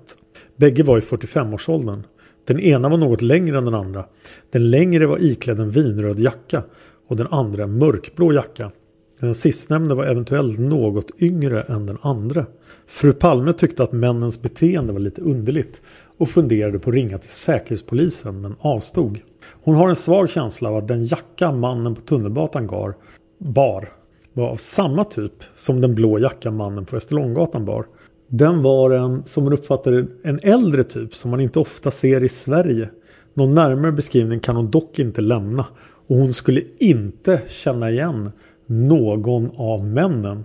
Bägge 0.55 0.83
var 0.83 0.98
i 0.98 1.01
45-årsåldern. 1.01 2.03
Den 2.45 2.60
ena 2.60 2.89
var 2.89 2.98
något 2.98 3.21
längre 3.21 3.57
än 3.57 3.65
den 3.65 3.74
andra. 3.74 4.05
Den 4.51 4.69
längre 4.69 5.05
var 5.05 5.17
iklädd 5.21 5.60
en 5.60 5.71
vinröd 5.71 6.19
jacka 6.19 6.63
och 7.07 7.15
den 7.17 7.27
andra 7.27 7.63
en 7.63 7.77
mörkblå 7.77 8.33
jacka. 8.33 8.71
Den 9.19 9.36
sistnämnde 9.36 9.95
var 9.95 10.05
eventuellt 10.05 10.60
något 10.60 11.12
yngre 11.19 11.62
än 11.62 11.86
den 11.86 11.98
andra. 12.01 12.45
Fru 12.88 13.13
Palme 13.13 13.53
tyckte 13.53 13.83
att 13.83 13.91
männens 13.91 14.41
beteende 14.41 14.93
var 14.93 15.00
lite 15.00 15.21
underligt 15.21 15.81
och 16.21 16.29
funderade 16.29 16.79
på 16.79 16.89
att 16.89 16.95
ringa 16.95 17.17
till 17.17 17.29
Säkerhetspolisen 17.29 18.41
men 18.41 18.55
avstod. 18.59 19.19
Hon 19.63 19.75
har 19.75 19.89
en 19.89 19.95
svag 19.95 20.29
känsla 20.29 20.69
av 20.69 20.77
att 20.77 20.87
den 20.87 21.05
jacka 21.05 21.51
mannen 21.51 21.95
på 21.95 22.01
tunnelbatan 22.01 22.67
gar, 22.67 22.95
bar 23.37 23.89
var 24.33 24.49
av 24.49 24.55
samma 24.55 25.03
typ 25.03 25.33
som 25.55 25.81
den 25.81 25.95
blå 25.95 26.19
jacka 26.19 26.51
mannen 26.51 26.85
på 26.85 26.95
Västerlånggatan 26.95 27.65
bar. 27.65 27.85
Den 28.27 28.63
var 28.63 28.91
en, 28.91 29.23
som 29.25 29.43
hon 29.43 29.53
uppfattade 29.53 30.05
en 30.23 30.39
äldre 30.43 30.83
typ 30.83 31.15
som 31.15 31.31
man 31.31 31.39
inte 31.39 31.59
ofta 31.59 31.91
ser 31.91 32.23
i 32.23 32.29
Sverige. 32.29 32.89
Någon 33.33 33.53
närmare 33.53 33.91
beskrivning 33.91 34.39
kan 34.39 34.55
hon 34.55 34.71
dock 34.71 34.99
inte 34.99 35.21
lämna 35.21 35.65
och 36.07 36.15
hon 36.17 36.33
skulle 36.33 36.61
inte 36.79 37.41
känna 37.47 37.91
igen 37.91 38.31
någon 38.65 39.49
av 39.55 39.85
männen. 39.85 40.43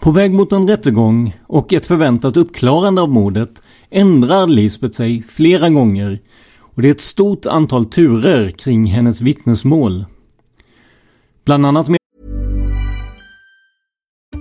På 0.00 0.10
väg 0.10 0.34
mot 0.34 0.52
en 0.52 0.68
rättegång 0.68 1.40
och 1.46 1.72
ett 1.72 1.86
förväntat 1.86 2.36
uppklarande 2.36 3.02
av 3.02 3.08
mordet 3.08 3.62
ändrar 3.90 4.46
Lisbeth 4.46 4.96
sig 4.96 5.22
flera 5.22 5.68
gånger 5.68 6.20
och 6.58 6.82
det 6.82 6.88
är 6.88 6.92
ett 6.92 7.00
stort 7.00 7.46
antal 7.46 7.86
turer 7.86 8.50
kring 8.50 8.86
hennes 8.86 9.20
vittnesmål. 9.20 10.04
Bland 11.44 11.66
annat 11.66 11.88
med 11.88 12.00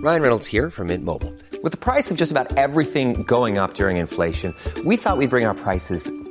Ryan 0.04 0.22
Reynolds 0.22 0.54
här 0.54 0.70
från 0.70 0.88
Mint 0.88 1.04
Mobile. 1.04 1.32
Med 1.64 1.80
priset 1.80 2.18
på 2.18 2.22
nästan 2.22 2.48
allt 2.58 2.92
som 2.92 3.14
går 3.14 3.64
upp 3.64 3.80
under 3.80 3.90
inflationen, 3.90 4.54
trodde 4.76 4.90
vi 4.90 4.96
att 4.96 5.20
vi 5.20 5.28
skulle 5.28 5.28
bring 5.28 5.48
våra 5.48 5.54
priser 5.54 6.19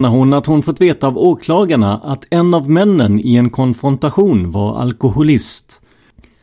När 0.00 0.08
hon 0.08 0.32
att 0.32 0.46
hon 0.46 0.62
fått 0.62 0.80
veta 0.80 1.06
av 1.06 1.18
åklagarna 1.18 1.98
att 1.98 2.26
en 2.30 2.54
av 2.54 2.70
männen 2.70 3.20
i 3.20 3.36
en 3.36 3.50
konfrontation 3.50 4.50
var 4.50 4.78
alkoholist. 4.78 5.82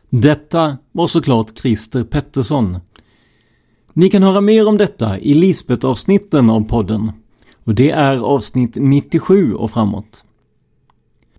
Detta 0.10 0.78
var 0.92 1.08
såklart 1.08 1.60
Christer 1.60 2.04
Pettersson. 2.04 2.80
Ni 3.94 4.10
kan 4.10 4.24
höra 4.24 4.42
mer 4.42 4.68
om 4.68 4.78
detta 4.78 5.20
i 5.20 5.34
Lisbeth-avsnitten 5.34 6.50
av 6.50 6.62
podden. 6.62 7.12
Och 7.64 7.76
det 7.76 7.92
är 7.92 8.18
avsnitt 8.18 8.76
97 8.76 9.54
och 9.54 9.72
framåt. 9.72 10.24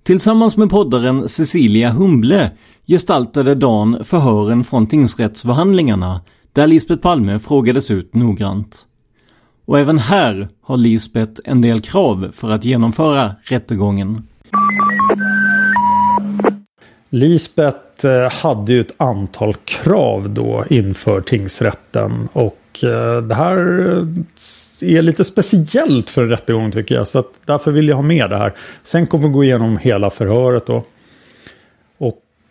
Tillsammans 0.03 0.57
med 0.57 0.71
poddaren 0.71 1.29
Cecilia 1.29 1.91
Humble 1.91 2.51
gestaltade 2.87 3.55
Dan 3.55 4.05
förhören 4.05 4.65
från 4.65 4.87
tingsrättsförhandlingarna 4.87 6.21
där 6.53 6.67
Lisbeth 6.67 7.03
Palme 7.03 7.39
frågades 7.39 7.91
ut 7.91 8.15
noggrant. 8.15 8.87
Och 9.65 9.79
även 9.79 9.99
här 9.99 10.49
har 10.61 10.77
Lisbeth 10.77 11.41
en 11.45 11.61
del 11.61 11.81
krav 11.81 12.31
för 12.33 12.51
att 12.51 12.65
genomföra 12.65 13.35
rättegången. 13.43 14.27
Lisbeth 17.11 18.07
eh, 18.07 18.33
hade 18.33 18.73
ju 18.73 18.81
ett 18.81 18.95
antal 18.97 19.55
krav 19.55 20.31
då 20.31 20.65
inför 20.71 21.21
tingsrätten 21.21 22.29
och 22.33 22.85
eh, 22.85 23.23
det 23.23 23.35
här 23.35 23.57
eh, 23.91 24.97
är 24.97 25.03
lite 25.03 25.25
speciellt 25.25 26.11
för 26.11 26.23
en 26.23 26.29
rättegång 26.29 26.71
tycker 26.71 26.95
jag 26.95 27.09
så 27.09 27.19
att 27.19 27.33
därför 27.45 27.71
vill 27.71 27.89
jag 27.89 27.97
ha 27.97 28.03
med 28.03 28.31
det 28.31 28.37
här. 28.37 28.53
Sen 28.83 29.07
kommer 29.07 29.29
vi 29.29 29.33
gå 29.33 29.45
igenom 29.45 29.77
hela 29.77 30.11
förhöret 30.11 30.67
då. 30.67 30.85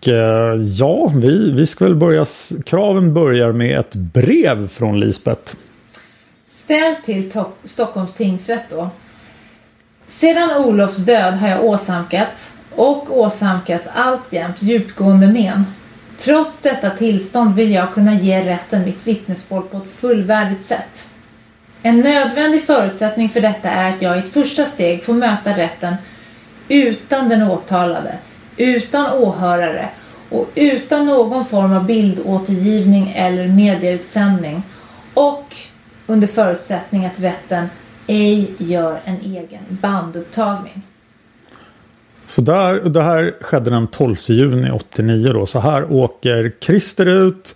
Och 0.02 0.08
eh, 0.08 0.56
ja, 0.56 1.08
vi, 1.16 1.52
vi 1.52 1.68
ska 1.68 1.86
väl 1.86 1.96
börja. 1.96 2.26
Kraven 2.66 3.14
börjar 3.14 3.52
med 3.52 3.80
ett 3.80 3.94
brev 3.96 4.68
från 4.68 5.00
Lisbeth. 5.00 5.56
Ställ 6.54 6.96
till 7.06 7.32
Stockholms 7.64 8.14
tingsrätt 8.14 8.64
då. 8.70 8.90
Sedan 10.08 10.64
Olofs 10.66 10.98
död 10.98 11.34
har 11.34 11.48
jag 11.48 11.64
åsamkats 11.64 12.54
och 12.76 13.20
åsamkas 13.20 13.82
alltjämt 13.94 14.56
djupgående 14.60 15.28
men. 15.28 15.66
Trots 16.20 16.62
detta 16.62 16.90
tillstånd 16.90 17.56
vill 17.56 17.72
jag 17.72 17.94
kunna 17.94 18.14
ge 18.14 18.46
rätten 18.46 18.86
mitt 18.86 19.08
vittnesmål 19.08 19.64
på 19.64 19.78
ett 19.78 19.94
fullvärdigt 19.96 20.66
sätt. 20.66 21.08
En 21.82 22.00
nödvändig 22.00 22.64
förutsättning 22.64 23.30
för 23.30 23.42
detta 23.42 23.70
är 23.70 23.94
att 23.94 24.02
jag 24.02 24.16
i 24.16 24.20
ett 24.20 24.34
första 24.34 24.66
steg 24.66 25.04
får 25.04 25.14
möta 25.14 25.58
rätten 25.58 25.96
utan 26.68 27.30
den 27.30 27.44
åtalade, 27.44 28.18
utan 28.62 29.14
åhörare 29.14 29.90
och 30.30 30.50
utan 30.56 31.06
någon 31.06 31.46
form 31.46 31.74
av 31.74 31.86
bildåtergivning 31.86 33.14
eller 33.16 33.48
medieutsändning 33.48 34.64
och 35.14 35.56
under 36.08 36.28
förutsättning 36.28 37.06
att 37.06 37.20
rätten 37.20 37.68
ej 38.08 38.52
gör 38.58 39.00
en 39.06 39.18
egen 39.22 39.62
bandupptagning. 39.70 40.82
Så 42.28 42.42
där, 42.42 42.90
det 42.90 43.04
här 43.04 43.34
skedde 43.42 43.70
den 43.70 43.88
12 43.88 44.16
juni 44.24 44.72
89 44.72 45.34
då. 45.34 45.46
Så 45.46 45.60
här 45.60 45.92
åker 45.92 46.52
Christer 46.62 47.06
ut. 47.06 47.56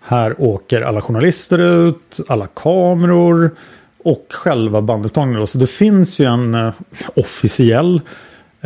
Här 0.00 0.40
åker 0.40 0.82
alla 0.82 1.02
journalister 1.02 1.58
ut, 1.58 2.20
alla 2.28 2.46
kameror 2.46 3.56
och 4.04 4.26
själva 4.30 4.82
bandupptagningen. 4.82 5.40
då 5.40 5.46
Så 5.46 5.58
det 5.58 5.66
finns 5.66 6.20
ju 6.20 6.24
en 6.24 6.54
eh, 6.54 6.72
officiell 7.14 8.00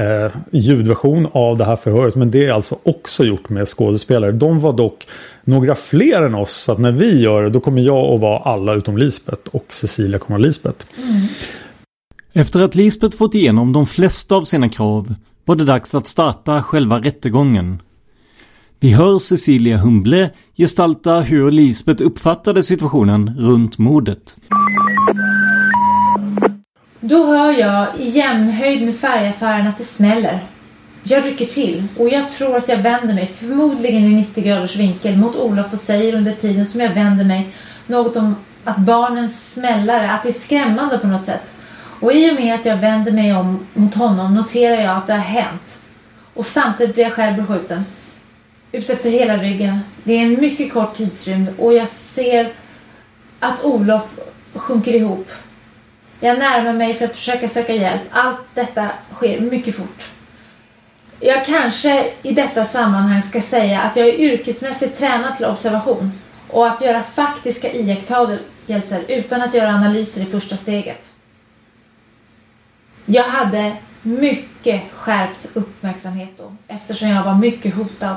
eh, 0.01 0.33
ljudversion 0.51 1.29
av 1.33 1.57
det 1.57 1.65
här 1.65 1.77
förhöret. 1.77 2.15
Men 2.15 2.31
det 2.31 2.47
är 2.47 2.53
alltså 2.53 2.79
också 2.83 3.25
gjort 3.25 3.49
med 3.49 3.69
skådespelare. 3.69 4.33
De 4.33 4.61
var 4.61 4.73
dock 4.73 5.07
några 5.45 5.75
fler 5.75 6.23
än 6.23 6.35
oss. 6.35 6.53
Så 6.53 6.73
att 6.73 6.79
när 6.79 6.93
vi 6.93 7.21
gör 7.21 7.43
det 7.43 7.51
då 7.51 7.61
kommer 7.61 7.83
jag 7.83 8.15
att 8.15 8.21
vara 8.21 8.39
alla 8.39 8.75
utom 8.75 8.99
Lisbeth 8.99 9.43
och 9.51 9.67
Cecilia 9.69 10.19
kommer 10.19 10.37
att 10.37 10.41
vara 10.41 10.47
Lisbeth. 10.49 10.87
Mm. 10.99 11.23
Efter 12.33 12.61
att 12.61 12.75
Lisbeth 12.75 13.17
fått 13.17 13.35
igenom 13.35 13.73
de 13.73 13.87
flesta 13.87 14.35
av 14.35 14.45
sina 14.45 14.69
krav 14.69 15.15
var 15.45 15.57
det 15.57 15.65
dags 15.65 15.95
att 15.95 16.07
starta 16.07 16.63
själva 16.63 16.99
rättegången. 16.99 17.83
Vi 18.81 18.93
hör 18.93 19.19
Cecilia 19.19 19.77
Humble 19.77 20.31
gestalta 20.57 21.21
hur 21.21 21.51
Lisbeth 21.51 22.03
uppfattade 22.03 22.63
situationen 22.63 23.37
runt 23.39 23.79
mordet. 23.79 24.37
Då 27.01 27.27
hör 27.27 27.53
jag 27.53 27.87
i 27.99 28.09
jämnhöjd 28.09 28.83
med 28.83 28.97
färgaffären 28.97 29.67
att 29.67 29.79
det 29.79 29.85
smäller. 29.85 30.41
Jag 31.03 31.25
rycker 31.25 31.47
till 31.47 31.85
och 31.99 32.09
jag 32.09 32.31
tror 32.31 32.57
att 32.57 32.69
jag 32.69 32.77
vänder 32.77 33.15
mig, 33.15 33.33
förmodligen 33.39 34.05
i 34.05 34.15
90 34.15 34.45
graders 34.45 34.77
vinkel, 34.77 35.17
mot 35.17 35.37
Olof 35.37 35.73
och 35.73 35.81
säger 35.81 36.15
under 36.15 36.33
tiden 36.33 36.67
som 36.67 36.81
jag 36.81 36.91
vänder 36.91 37.25
mig 37.25 37.49
något 37.87 38.17
om 38.17 38.37
att 38.65 38.77
barnens 38.77 39.53
smällare, 39.53 40.11
att 40.11 40.23
det 40.23 40.29
är 40.29 40.33
skrämmande 40.33 40.99
på 40.99 41.07
något 41.07 41.27
sätt. 41.27 41.43
Och 42.01 42.13
i 42.13 42.31
och 42.31 42.35
med 42.35 42.55
att 42.55 42.65
jag 42.65 42.77
vänder 42.77 43.13
mig 43.13 43.37
om 43.37 43.67
mot 43.75 43.95
honom 43.95 44.35
noterar 44.35 44.83
jag 44.83 44.97
att 44.97 45.07
det 45.07 45.13
har 45.13 45.21
hänt. 45.21 45.79
Och 46.35 46.47
samtidigt 46.47 46.95
blir 46.95 47.05
jag 47.05 47.13
själv 47.13 47.37
beskjuten. 47.37 47.85
Utefter 48.73 49.11
hela 49.11 49.37
ryggen. 49.37 49.81
Det 50.05 50.13
är 50.13 50.23
en 50.23 50.41
mycket 50.41 50.73
kort 50.73 50.97
tidsrymd 50.97 51.49
och 51.59 51.75
jag 51.75 51.89
ser 51.89 52.53
att 53.41 53.65
Olof 53.65 54.03
sjunker 54.55 54.95
ihop. 54.95 55.31
Jag 56.21 56.39
närmar 56.39 56.73
mig 56.73 56.95
för 56.95 57.05
att 57.05 57.17
försöka 57.17 57.49
söka 57.49 57.75
hjälp. 57.75 58.03
Allt 58.11 58.39
detta 58.55 58.89
sker 59.15 59.41
mycket 59.41 59.75
fort. 59.75 60.05
Jag 61.21 61.47
kanske 61.47 62.11
i 62.23 62.33
detta 62.33 62.65
sammanhang 62.65 63.23
ska 63.23 63.43
säga 63.43 63.81
att 63.81 63.97
jag 63.97 64.09
är 64.09 64.13
yrkesmässigt 64.13 64.99
tränad 64.99 65.37
till 65.37 65.47
observation 65.47 66.13
och 66.49 66.69
att 66.69 66.83
göra 66.83 67.03
faktiska 67.03 67.73
iakttagelser 67.73 69.05
utan 69.09 69.43
att 69.43 69.55
göra 69.55 69.71
analyser 69.71 70.23
i 70.23 70.27
första 70.27 70.57
steget. 70.57 71.05
Jag 73.07 73.25
hade 73.25 73.77
mycket 74.03 74.83
skärpt 74.93 75.47
uppmärksamhet 75.55 76.31
då 76.37 76.57
eftersom 76.69 77.09
jag 77.09 77.25
var 77.25 77.35
mycket 77.35 77.75
hotad. 77.75 78.17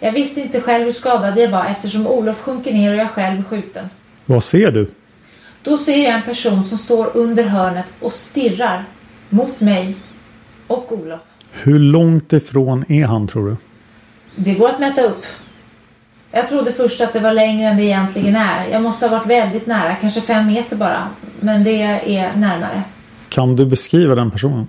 Jag 0.00 0.12
visste 0.12 0.40
inte 0.40 0.60
själv 0.60 0.84
hur 0.84 0.92
skadad 0.92 1.38
jag 1.38 1.50
var 1.50 1.64
eftersom 1.64 2.06
Olof 2.06 2.40
sjunker 2.40 2.72
ner 2.72 2.90
och 2.90 2.96
jag 2.96 3.10
själv 3.10 3.38
är 3.38 3.44
skjuten. 3.44 3.90
Vad 4.24 4.44
ser 4.44 4.70
du? 4.70 4.90
Då 5.68 5.78
ser 5.78 6.04
jag 6.04 6.14
en 6.14 6.22
person 6.22 6.64
som 6.64 6.78
står 6.78 7.16
under 7.16 7.44
hörnet 7.44 7.86
och 8.00 8.12
stirrar 8.12 8.84
mot 9.28 9.60
mig 9.60 9.96
och 10.66 10.92
Olof. 10.92 11.20
Hur 11.52 11.78
långt 11.78 12.32
ifrån 12.32 12.84
är 12.88 13.04
han 13.04 13.28
tror 13.28 13.48
du? 13.48 13.56
Det 14.34 14.54
går 14.54 14.68
att 14.68 14.80
mäta 14.80 15.02
upp. 15.02 15.24
Jag 16.30 16.48
trodde 16.48 16.72
först 16.72 17.00
att 17.00 17.12
det 17.12 17.20
var 17.20 17.32
längre 17.32 17.68
än 17.68 17.76
det 17.76 17.82
egentligen 17.82 18.36
är. 18.36 18.66
Jag 18.66 18.82
måste 18.82 19.06
ha 19.06 19.18
varit 19.18 19.26
väldigt 19.26 19.66
nära, 19.66 19.94
kanske 19.94 20.20
fem 20.20 20.46
meter 20.46 20.76
bara. 20.76 21.08
Men 21.40 21.64
det 21.64 21.82
är 21.82 22.36
närmare. 22.36 22.82
Kan 23.28 23.56
du 23.56 23.66
beskriva 23.66 24.14
den 24.14 24.30
personen? 24.30 24.66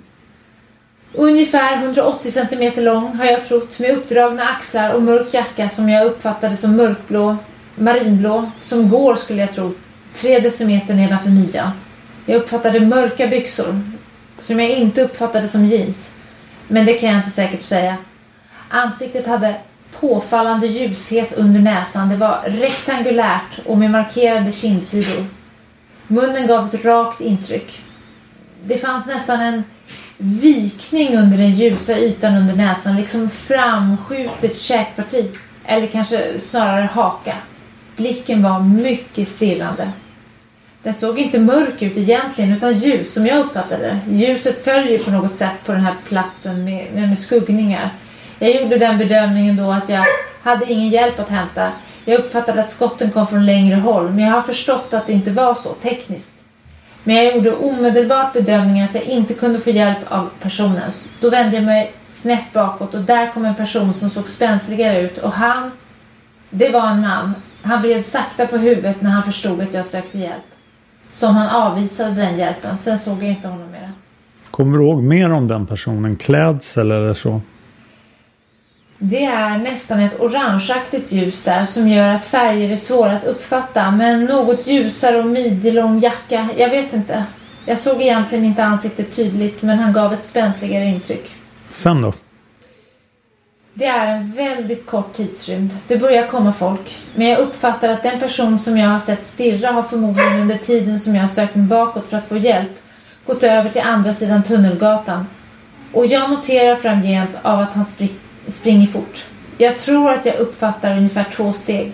Ungefär 1.13 1.77
180 1.77 2.31
centimeter 2.31 2.81
lång 2.81 3.15
har 3.15 3.25
jag 3.25 3.47
trott 3.47 3.79
med 3.79 3.97
uppdragna 3.97 4.43
axlar 4.43 4.93
och 4.93 5.01
mörk 5.01 5.33
jacka 5.33 5.69
som 5.69 5.89
jag 5.89 6.05
uppfattade 6.05 6.57
som 6.57 6.75
mörkblå, 6.75 7.37
marinblå, 7.75 8.51
som 8.61 8.89
går 8.89 9.15
skulle 9.15 9.39
jag 9.39 9.53
tro, 9.53 9.73
tre 10.13 10.39
decimeter 10.39 10.93
nedanför 10.93 11.29
midjan. 11.29 11.71
Jag 12.25 12.35
uppfattade 12.35 12.79
mörka 12.79 13.27
byxor 13.27 13.81
som 14.41 14.59
jag 14.59 14.69
inte 14.69 15.01
uppfattade 15.01 15.47
som 15.47 15.65
jeans. 15.65 16.13
Men 16.67 16.85
det 16.85 16.93
kan 16.93 17.09
jag 17.09 17.17
inte 17.17 17.31
säkert 17.31 17.61
säga. 17.61 17.97
Ansiktet 18.69 19.27
hade 19.27 19.55
påfallande 19.99 20.67
ljushet 20.67 21.33
under 21.33 21.59
näsan. 21.59 22.09
Det 22.09 22.15
var 22.15 22.39
rektangulärt 22.45 23.59
och 23.65 23.77
med 23.77 23.91
markerade 23.91 24.51
kindsidor. 24.51 25.25
Munnen 26.07 26.47
gav 26.47 26.65
ett 26.73 26.85
rakt 26.85 27.21
intryck. 27.21 27.79
Det 28.63 28.77
fanns 28.77 29.05
nästan 29.05 29.41
en 29.41 29.63
vikning 30.17 31.17
under 31.17 31.37
den 31.37 31.51
ljusa 31.51 31.97
ytan 31.97 32.35
under 32.35 32.55
näsan, 32.55 32.95
liksom 32.95 33.29
framskjutet 33.29 34.61
käkparti. 34.61 35.31
Eller 35.65 35.87
kanske 35.87 36.39
snarare 36.39 36.89
haka. 36.93 37.35
Blicken 37.99 38.43
var 38.43 38.59
mycket 38.59 39.29
stirrande. 39.29 39.91
Den 40.83 40.93
såg 40.93 41.19
inte 41.19 41.39
mörk 41.39 41.81
ut 41.81 41.97
egentligen 41.97 42.53
utan 42.53 42.73
ljus 42.73 43.13
som 43.13 43.25
jag 43.25 43.39
uppfattade 43.39 43.83
det. 43.83 44.15
Ljuset 44.15 44.63
följer 44.63 44.99
på 44.99 45.11
något 45.11 45.35
sätt 45.35 45.65
på 45.65 45.71
den 45.71 45.81
här 45.81 45.95
platsen 46.07 46.63
med, 46.63 46.87
med, 46.93 47.09
med 47.09 47.19
skuggningar. 47.19 47.89
Jag 48.39 48.61
gjorde 48.61 48.77
den 48.77 48.97
bedömningen 48.97 49.55
då 49.55 49.71
att 49.71 49.89
jag 49.89 50.05
hade 50.43 50.71
ingen 50.71 50.89
hjälp 50.89 51.19
att 51.19 51.29
hämta. 51.29 51.71
Jag 52.05 52.19
uppfattade 52.19 52.61
att 52.61 52.71
skotten 52.71 53.11
kom 53.11 53.27
från 53.27 53.45
längre 53.45 53.75
håll 53.75 54.09
men 54.09 54.23
jag 54.23 54.31
har 54.31 54.41
förstått 54.41 54.93
att 54.93 55.07
det 55.07 55.13
inte 55.13 55.31
var 55.31 55.55
så 55.55 55.73
tekniskt. 55.73 56.39
Men 57.03 57.15
jag 57.15 57.35
gjorde 57.35 57.51
omedelbart 57.51 58.33
bedömningen 58.33 58.85
att 58.85 58.95
jag 58.95 59.03
inte 59.03 59.33
kunde 59.33 59.59
få 59.59 59.69
hjälp 59.69 60.11
av 60.11 60.29
personen. 60.41 60.91
Då 61.19 61.29
vände 61.29 61.55
jag 61.55 61.65
mig 61.65 61.91
snett 62.11 62.53
bakåt 62.53 62.93
och 62.93 63.01
där 63.01 63.31
kom 63.33 63.45
en 63.45 63.55
person 63.55 63.93
som 63.93 64.09
såg 64.09 64.27
spänsligare 64.27 65.01
ut 65.01 65.17
och 65.17 65.31
han, 65.31 65.71
det 66.49 66.69
var 66.69 66.87
en 66.87 67.01
man. 67.01 67.33
Han 67.61 67.81
vred 67.81 68.05
sakta 68.05 68.47
på 68.47 68.57
huvudet 68.57 69.01
när 69.01 69.09
han 69.09 69.23
förstod 69.23 69.61
att 69.61 69.73
jag 69.73 69.85
sökte 69.85 70.17
hjälp. 70.17 70.43
Som 71.11 71.35
han 71.35 71.49
avvisade 71.49 72.11
den 72.11 72.37
hjälpen. 72.37 72.77
Sen 72.77 72.99
såg 72.99 73.23
jag 73.23 73.29
inte 73.29 73.47
honom 73.47 73.71
mer. 73.71 73.91
Kommer 74.51 74.77
du 74.77 74.83
ihåg 74.83 75.03
mer 75.03 75.31
om 75.31 75.47
den 75.47 75.67
personen? 75.67 76.15
Klädsel 76.15 76.91
eller 76.91 77.13
så? 77.13 77.41
Det 78.97 79.25
är 79.25 79.57
nästan 79.57 79.99
ett 79.99 80.19
orangeaktigt 80.19 81.11
ljus 81.11 81.43
där 81.43 81.65
som 81.65 81.87
gör 81.87 82.15
att 82.15 82.25
färger 82.25 82.71
är 82.71 82.75
svåra 82.75 83.11
att 83.11 83.23
uppfatta. 83.23 83.91
Men 83.91 84.25
något 84.25 84.67
ljusare 84.67 85.19
och 85.19 85.25
midjelång 85.25 85.99
jacka. 85.99 86.49
Jag 86.57 86.69
vet 86.69 86.93
inte. 86.93 87.25
Jag 87.65 87.77
såg 87.77 88.01
egentligen 88.01 88.45
inte 88.45 88.63
ansiktet 88.63 89.15
tydligt 89.15 89.61
men 89.61 89.79
han 89.79 89.93
gav 89.93 90.13
ett 90.13 90.25
spänsligare 90.25 90.85
intryck. 90.85 91.31
Sen 91.69 92.01
då? 92.01 92.13
Det 93.79 93.85
är 93.85 94.15
en 94.15 94.31
väldigt 94.31 94.85
kort 94.85 95.13
tidsrymd. 95.13 95.77
Det 95.87 95.97
börjar 95.97 96.27
komma 96.27 96.53
folk. 96.53 96.97
Men 97.15 97.27
jag 97.27 97.39
uppfattar 97.39 97.89
att 97.89 98.03
den 98.03 98.19
person 98.19 98.59
som 98.59 98.77
jag 98.77 98.89
har 98.89 98.99
sett 98.99 99.25
stirra 99.25 99.71
har 99.71 99.83
förmodligen 99.83 100.39
under 100.39 100.57
tiden 100.57 100.99
som 100.99 101.15
jag 101.15 101.21
har 101.21 101.27
sökt 101.27 101.55
mig 101.55 101.65
bakåt 101.67 102.09
för 102.09 102.17
att 102.17 102.27
få 102.27 102.37
hjälp 102.37 102.69
gått 103.25 103.43
över 103.43 103.69
till 103.69 103.81
andra 103.81 104.13
sidan 104.13 104.43
Tunnelgatan. 104.43 105.27
Och 105.91 106.05
jag 106.05 106.29
noterar 106.29 106.75
framgent 106.75 107.29
av 107.41 107.59
att 107.59 107.73
han 107.73 107.85
springer 108.47 108.87
fort. 108.87 109.25
Jag 109.57 109.77
tror 109.77 110.11
att 110.11 110.25
jag 110.25 110.35
uppfattar 110.35 110.97
ungefär 110.97 111.25
två 111.35 111.53
steg. 111.53 111.91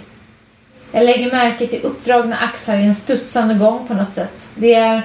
Jag 0.91 1.05
lägger 1.05 1.31
märke 1.31 1.67
till 1.67 1.81
uppdragna 1.83 2.35
axlar 2.37 2.77
i 2.77 2.83
en 2.83 2.95
studsande 2.95 3.53
gång 3.53 3.87
på 3.87 3.93
något 3.93 4.13
sätt. 4.13 4.47
Det 4.55 4.73
är, 4.73 5.01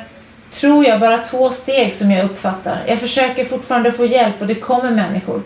tror 0.52 0.84
jag, 0.84 1.00
bara 1.00 1.18
två 1.18 1.50
steg 1.50 1.94
som 1.94 2.10
jag 2.10 2.24
uppfattar. 2.24 2.82
Jag 2.86 2.98
försöker 2.98 3.44
fortfarande 3.44 3.92
få 3.92 4.04
hjälp 4.04 4.40
och 4.40 4.46
det 4.46 4.54
kommer 4.54 4.90
människor. 4.90 5.42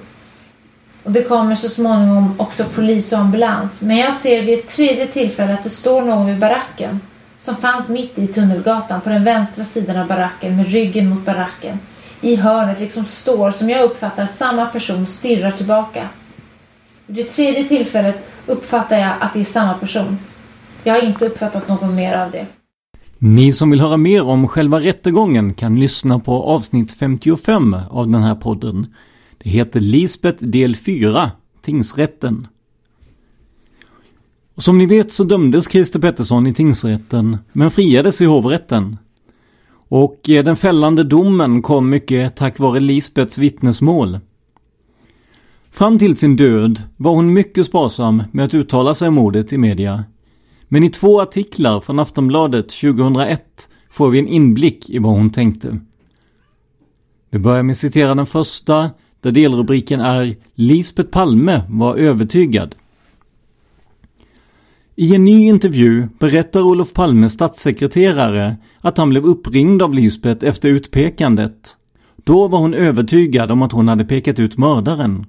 Och 1.05 1.13
det 1.13 1.23
kommer 1.23 1.55
så 1.55 1.69
småningom 1.69 2.35
också 2.37 2.65
polis 2.75 3.13
och 3.13 3.19
ambulans. 3.19 3.83
Men 3.83 3.97
jag 3.97 4.15
ser 4.15 4.43
vid 4.43 4.59
ett 4.59 4.69
tredje 4.69 5.07
tillfälle 5.07 5.55
att 5.55 5.65
det 5.65 5.71
står 5.71 6.03
någon 6.03 6.27
vid 6.27 6.39
baracken. 6.39 7.01
Som 7.41 7.57
fanns 7.57 7.89
mitt 7.89 8.19
i 8.19 8.27
Tunnelgatan 8.27 9.01
på 9.01 9.09
den 9.11 9.25
vänstra 9.25 9.65
sidan 9.65 9.97
av 9.97 10.07
baracken 10.07 10.57
med 10.57 10.69
ryggen 10.69 11.09
mot 11.09 11.25
baracken. 11.25 11.79
I 12.21 12.37
hörnet 12.37 12.81
liksom 12.81 13.05
står, 13.05 13.51
som 13.51 13.71
jag 13.71 13.85
uppfattar, 13.85 14.27
samma 14.27 14.67
person 14.67 15.07
stirrar 15.07 15.51
tillbaka. 15.51 16.09
Vid 17.07 17.17
det 17.17 17.31
tredje 17.31 17.69
tillfället 17.69 18.29
uppfattar 18.47 18.99
jag 18.99 19.13
att 19.21 19.33
det 19.33 19.41
är 19.41 19.45
samma 19.45 19.75
person. 19.75 20.19
Jag 20.85 20.95
har 20.95 21.01
inte 21.01 21.27
uppfattat 21.27 21.69
något 21.69 21.95
mer 21.95 22.17
av 22.19 22.31
det. 22.31 22.47
Ni 23.19 23.53
som 23.53 23.71
vill 23.71 23.81
höra 23.81 23.97
mer 23.97 24.23
om 24.23 24.49
själva 24.49 24.81
rättegången 24.81 25.55
kan 25.55 25.81
lyssna 25.81 26.19
på 26.19 26.43
avsnitt 26.43 26.93
55 26.93 27.77
av 27.91 28.09
den 28.09 28.23
här 28.23 28.35
podden. 28.35 28.87
Det 29.39 29.51
heter 29.51 29.81
Lisbeth 29.81 30.45
del 30.45 30.77
4, 30.77 31.31
Tingsrätten. 31.63 32.47
Och 34.55 34.63
som 34.63 34.79
ni 34.79 34.87
vet 34.87 35.13
så 35.13 35.25
dömdes 35.25 35.71
Christer 35.71 36.01
Pettersson 36.01 36.47
i 36.47 36.55
tingsrätten, 36.55 37.39
men 37.53 37.71
friades 37.71 38.21
i 38.21 38.25
hovrätten. 38.25 38.97
Och 39.89 40.31
eh, 40.31 40.45
den 40.45 40.57
fällande 40.57 41.05
domen 41.05 41.63
kom 41.63 41.91
mycket 41.91 42.37
tack 42.37 42.59
vare 42.59 42.81
Lisbeths 42.81 43.39
vittnesmål. 43.39 44.19
Fram 45.71 45.99
till 45.99 46.17
sin 46.17 46.37
död 46.37 46.83
var 46.97 47.15
hon 47.15 47.33
mycket 47.33 47.67
sparsam 47.67 48.23
med 48.33 48.45
att 48.45 48.55
uttala 48.55 48.95
sig 48.95 49.09
om 49.09 49.15
mordet 49.15 49.53
i 49.53 49.59
media. 49.59 50.05
Men 50.69 50.85
i 50.85 50.91
två 50.91 51.21
artiklar 51.21 51.81
från 51.81 51.99
Aftonbladet 51.99 52.69
2001 52.69 53.69
får 53.91 54.11
vi 54.11 54.19
en 54.19 54.29
inblick 54.29 54.91
i 54.91 54.99
vad 54.99 55.13
hon 55.13 55.31
tänkte. 55.31 55.79
Vi 57.31 57.39
börjar 57.39 57.63
med 57.63 57.73
att 57.73 57.79
citera 57.79 58.15
den 58.15 58.27
första 58.27 58.91
där 59.25 59.33
delrubriken 59.33 60.01
är 60.01 60.37
Lisbeth 60.55 61.11
Palme 61.11 61.63
var 61.69 61.97
övertygad. 61.97 62.75
I 64.97 65.15
en 65.15 65.25
ny 65.25 65.49
intervju 65.49 66.09
berättar 66.19 66.61
Olof 66.61 66.93
Palmes 66.93 67.33
statssekreterare 67.33 68.57
att 68.81 68.99
han 68.99 69.11
blev 69.11 69.25
uppringd 69.25 69.83
av 69.83 69.95
Lisbeth 69.95 70.47
efter 70.47 70.69
utpekandet. 70.69 71.77
Då 72.17 72.49
var 72.49 72.59
hon 72.59 72.75
övertygad 72.75 73.51
om 73.51 73.63
att 73.63 73.73
hon 73.73 73.89
hade 73.89 74.05
pekat 74.05 74.39
ut 74.39 74.59
mördaren. 74.59 75.27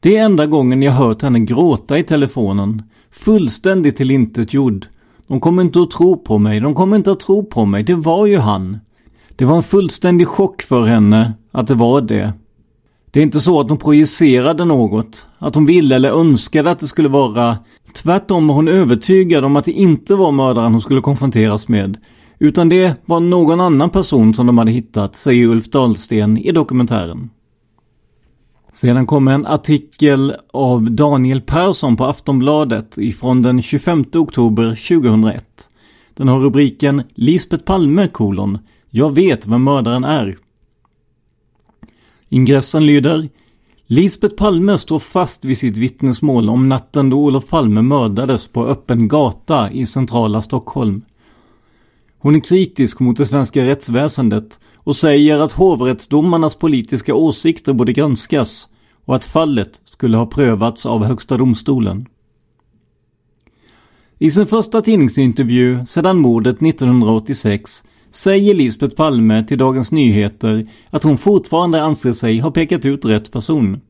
Det 0.00 0.16
är 0.16 0.24
enda 0.24 0.46
gången 0.46 0.82
jag 0.82 0.92
hört 0.92 1.22
henne 1.22 1.40
gråta 1.40 1.98
i 1.98 2.02
telefonen. 2.02 2.82
Fullständigt 3.10 3.96
tillintetgjord. 3.96 4.86
De 5.26 5.40
kommer 5.40 5.62
inte 5.62 5.80
att 5.80 5.90
tro 5.90 6.16
på 6.16 6.38
mig, 6.38 6.60
de 6.60 6.74
kommer 6.74 6.96
inte 6.96 7.12
att 7.12 7.20
tro 7.20 7.44
på 7.44 7.64
mig, 7.64 7.82
det 7.82 7.94
var 7.94 8.26
ju 8.26 8.38
han. 8.38 8.78
Det 9.36 9.44
var 9.44 9.56
en 9.56 9.62
fullständig 9.62 10.28
chock 10.28 10.62
för 10.62 10.82
henne 10.82 11.32
att 11.52 11.66
det 11.66 11.74
var 11.74 12.00
det. 12.00 12.32
Det 13.12 13.20
är 13.20 13.22
inte 13.22 13.40
så 13.40 13.60
att 13.60 13.68
hon 13.68 13.78
projicerade 13.78 14.64
något, 14.64 15.26
att 15.38 15.54
hon 15.54 15.66
ville 15.66 15.96
eller 15.96 16.10
önskade 16.10 16.70
att 16.70 16.78
det 16.78 16.86
skulle 16.86 17.08
vara. 17.08 17.58
Tvärtom 17.94 18.48
var 18.48 18.54
hon 18.54 18.68
övertygad 18.68 19.44
om 19.44 19.56
att 19.56 19.64
det 19.64 19.72
inte 19.72 20.14
var 20.14 20.32
mördaren 20.32 20.72
hon 20.72 20.80
skulle 20.80 21.00
konfronteras 21.00 21.68
med. 21.68 21.98
Utan 22.38 22.68
det 22.68 22.96
var 23.04 23.20
någon 23.20 23.60
annan 23.60 23.90
person 23.90 24.34
som 24.34 24.46
de 24.46 24.58
hade 24.58 24.72
hittat, 24.72 25.16
säger 25.16 25.46
Ulf 25.46 25.70
Dahlsten 25.70 26.38
i 26.38 26.52
dokumentären. 26.52 27.30
Sedan 28.72 29.06
kommer 29.06 29.32
en 29.32 29.46
artikel 29.46 30.34
av 30.52 30.90
Daniel 30.90 31.40
Persson 31.40 31.96
på 31.96 32.04
Aftonbladet 32.04 32.98
ifrån 32.98 33.42
den 33.42 33.62
25 33.62 34.04
oktober 34.14 34.68
2001. 34.68 35.44
Den 36.14 36.28
har 36.28 36.38
rubriken 36.38 37.02
Lisbeth 37.14 37.64
Palme 37.64 38.08
kolon 38.08 38.58
Jag 38.90 39.14
vet 39.14 39.46
vem 39.46 39.64
mördaren 39.64 40.04
är. 40.04 40.36
Ingressen 42.32 42.86
lyder 42.86 43.28
Lisbeth 43.86 44.34
Palme 44.34 44.78
står 44.78 44.98
fast 44.98 45.44
vid 45.44 45.58
sitt 45.58 45.76
vittnesmål 45.76 46.50
om 46.50 46.68
natten 46.68 47.10
då 47.10 47.18
Olof 47.18 47.48
Palme 47.48 47.82
mördades 47.82 48.46
på 48.46 48.66
öppen 48.66 49.08
gata 49.08 49.70
i 49.70 49.86
centrala 49.86 50.42
Stockholm. 50.42 51.02
Hon 52.18 52.36
är 52.36 52.40
kritisk 52.40 53.00
mot 53.00 53.16
det 53.16 53.26
svenska 53.26 53.64
rättsväsendet 53.64 54.60
och 54.74 54.96
säger 54.96 55.38
att 55.38 55.52
hovrättsdomarnas 55.52 56.54
politiska 56.54 57.14
åsikter 57.14 57.72
borde 57.72 57.92
granskas 57.92 58.68
och 59.04 59.16
att 59.16 59.24
fallet 59.24 59.80
skulle 59.84 60.16
ha 60.16 60.26
prövats 60.26 60.86
av 60.86 61.04
Högsta 61.04 61.36
domstolen. 61.36 62.06
I 64.18 64.30
sin 64.30 64.46
första 64.46 64.82
tidningsintervju 64.82 65.86
sedan 65.86 66.18
mordet 66.18 66.62
1986 66.62 67.84
säger 68.12 68.54
Lisbeth 68.54 68.96
Palme 68.96 69.44
till 69.44 69.58
Dagens 69.58 69.92
Nyheter 69.92 70.66
att 70.90 71.02
hon 71.02 71.18
fortfarande 71.18 71.82
anser 71.82 72.12
sig 72.12 72.38
ha 72.38 72.50
pekat 72.50 72.84
ut 72.84 73.04
rätt 73.04 73.32
person. 73.32 73.80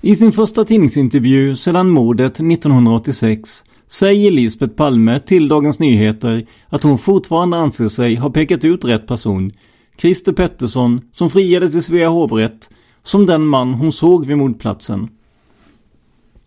I 0.00 0.16
sin 0.16 0.32
första 0.32 0.64
tidningsintervju 0.64 1.56
sedan 1.56 1.88
mordet 1.88 2.32
1986 2.32 3.64
säger 3.86 4.30
Lisbeth 4.30 4.74
Palme 4.74 5.20
till 5.20 5.48
Dagens 5.48 5.78
Nyheter 5.78 6.46
att 6.68 6.82
hon 6.82 6.98
fortfarande 6.98 7.56
anser 7.56 7.88
sig 7.88 8.14
ha 8.14 8.30
pekat 8.30 8.64
ut 8.64 8.84
rätt 8.84 9.06
person, 9.06 9.50
Christer 10.00 10.32
Pettersson, 10.32 11.00
som 11.12 11.30
friades 11.30 11.74
i 11.74 11.82
Svea 11.82 12.08
hovrätt, 12.08 12.70
som 13.02 13.26
den 13.26 13.46
man 13.46 13.74
hon 13.74 13.92
såg 13.92 14.26
vid 14.26 14.38
mordplatsen. 14.38 15.08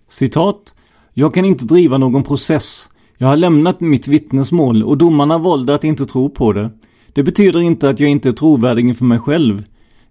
Citat. 0.08 0.76
Jag 1.14 1.34
kan 1.34 1.46
inte 1.46 1.66
driva 1.66 1.98
någon 1.98 2.24
process 2.24 2.90
jag 3.22 3.28
har 3.28 3.38
lämnat 3.38 3.80
mitt 3.80 4.08
vittnesmål 4.08 4.84
och 4.84 4.98
domarna 4.98 5.38
valde 5.38 5.76
att 5.76 5.84
inte 5.84 6.06
tro 6.06 6.30
på 6.30 6.54
det. 6.54 6.70
Det 7.14 7.24
betyder 7.24 7.62
inte 7.62 7.90
att 7.90 8.00
jag 8.00 8.10
inte 8.10 8.30
är 8.30 8.34
trovärdig 8.34 8.88
inför 8.88 9.06
mig 9.06 9.20
själv. 9.20 9.64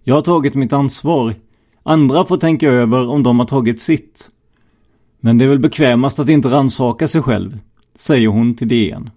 Jag 0.03 0.15
har 0.15 0.21
tagit 0.21 0.55
mitt 0.55 0.73
ansvar. 0.73 1.35
Andra 1.83 2.25
får 2.25 2.37
tänka 2.37 2.69
över 2.69 3.09
om 3.09 3.23
de 3.23 3.39
har 3.39 3.45
tagit 3.45 3.81
sitt. 3.81 4.29
Men 5.19 5.37
det 5.37 5.45
är 5.45 5.49
väl 5.49 5.59
bekvämast 5.59 6.19
att 6.19 6.29
inte 6.29 6.49
ransaka 6.49 7.07
sig 7.07 7.21
själv, 7.21 7.59
säger 7.95 8.27
hon 8.27 8.55
till 8.55 8.67
DN. 8.67 9.09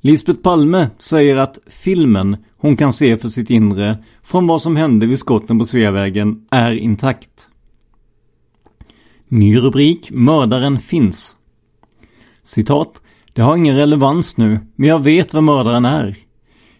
Lisbeth 0.00 0.40
Palme 0.40 0.90
säger 0.98 1.36
att 1.36 1.58
filmen 1.66 2.36
hon 2.56 2.76
kan 2.76 2.92
se 2.92 3.16
för 3.16 3.28
sitt 3.28 3.50
inre 3.50 4.04
från 4.22 4.46
vad 4.46 4.62
som 4.62 4.76
hände 4.76 5.06
vid 5.06 5.18
skotten 5.18 5.58
på 5.58 5.64
Sveavägen 5.64 6.46
är 6.50 6.72
intakt. 6.72 7.48
Ny 9.28 9.58
rubrik 9.58 10.10
Mördaren 10.10 10.78
finns. 10.78 11.34
Citat. 12.48 13.02
Det 13.32 13.42
har 13.42 13.56
ingen 13.56 13.76
relevans 13.76 14.36
nu, 14.36 14.60
men 14.76 14.88
jag 14.88 14.98
vet 14.98 15.34
vem 15.34 15.44
mördaren 15.44 15.84
är. 15.84 16.16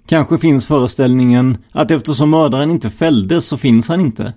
Kanske 0.07 0.39
finns 0.39 0.67
föreställningen 0.67 1.59
att 1.73 1.91
eftersom 1.91 2.31
mördaren 2.31 2.71
inte 2.71 2.91
fälldes 2.91 3.47
så 3.47 3.57
finns 3.57 3.89
han 3.89 4.01
inte. 4.01 4.33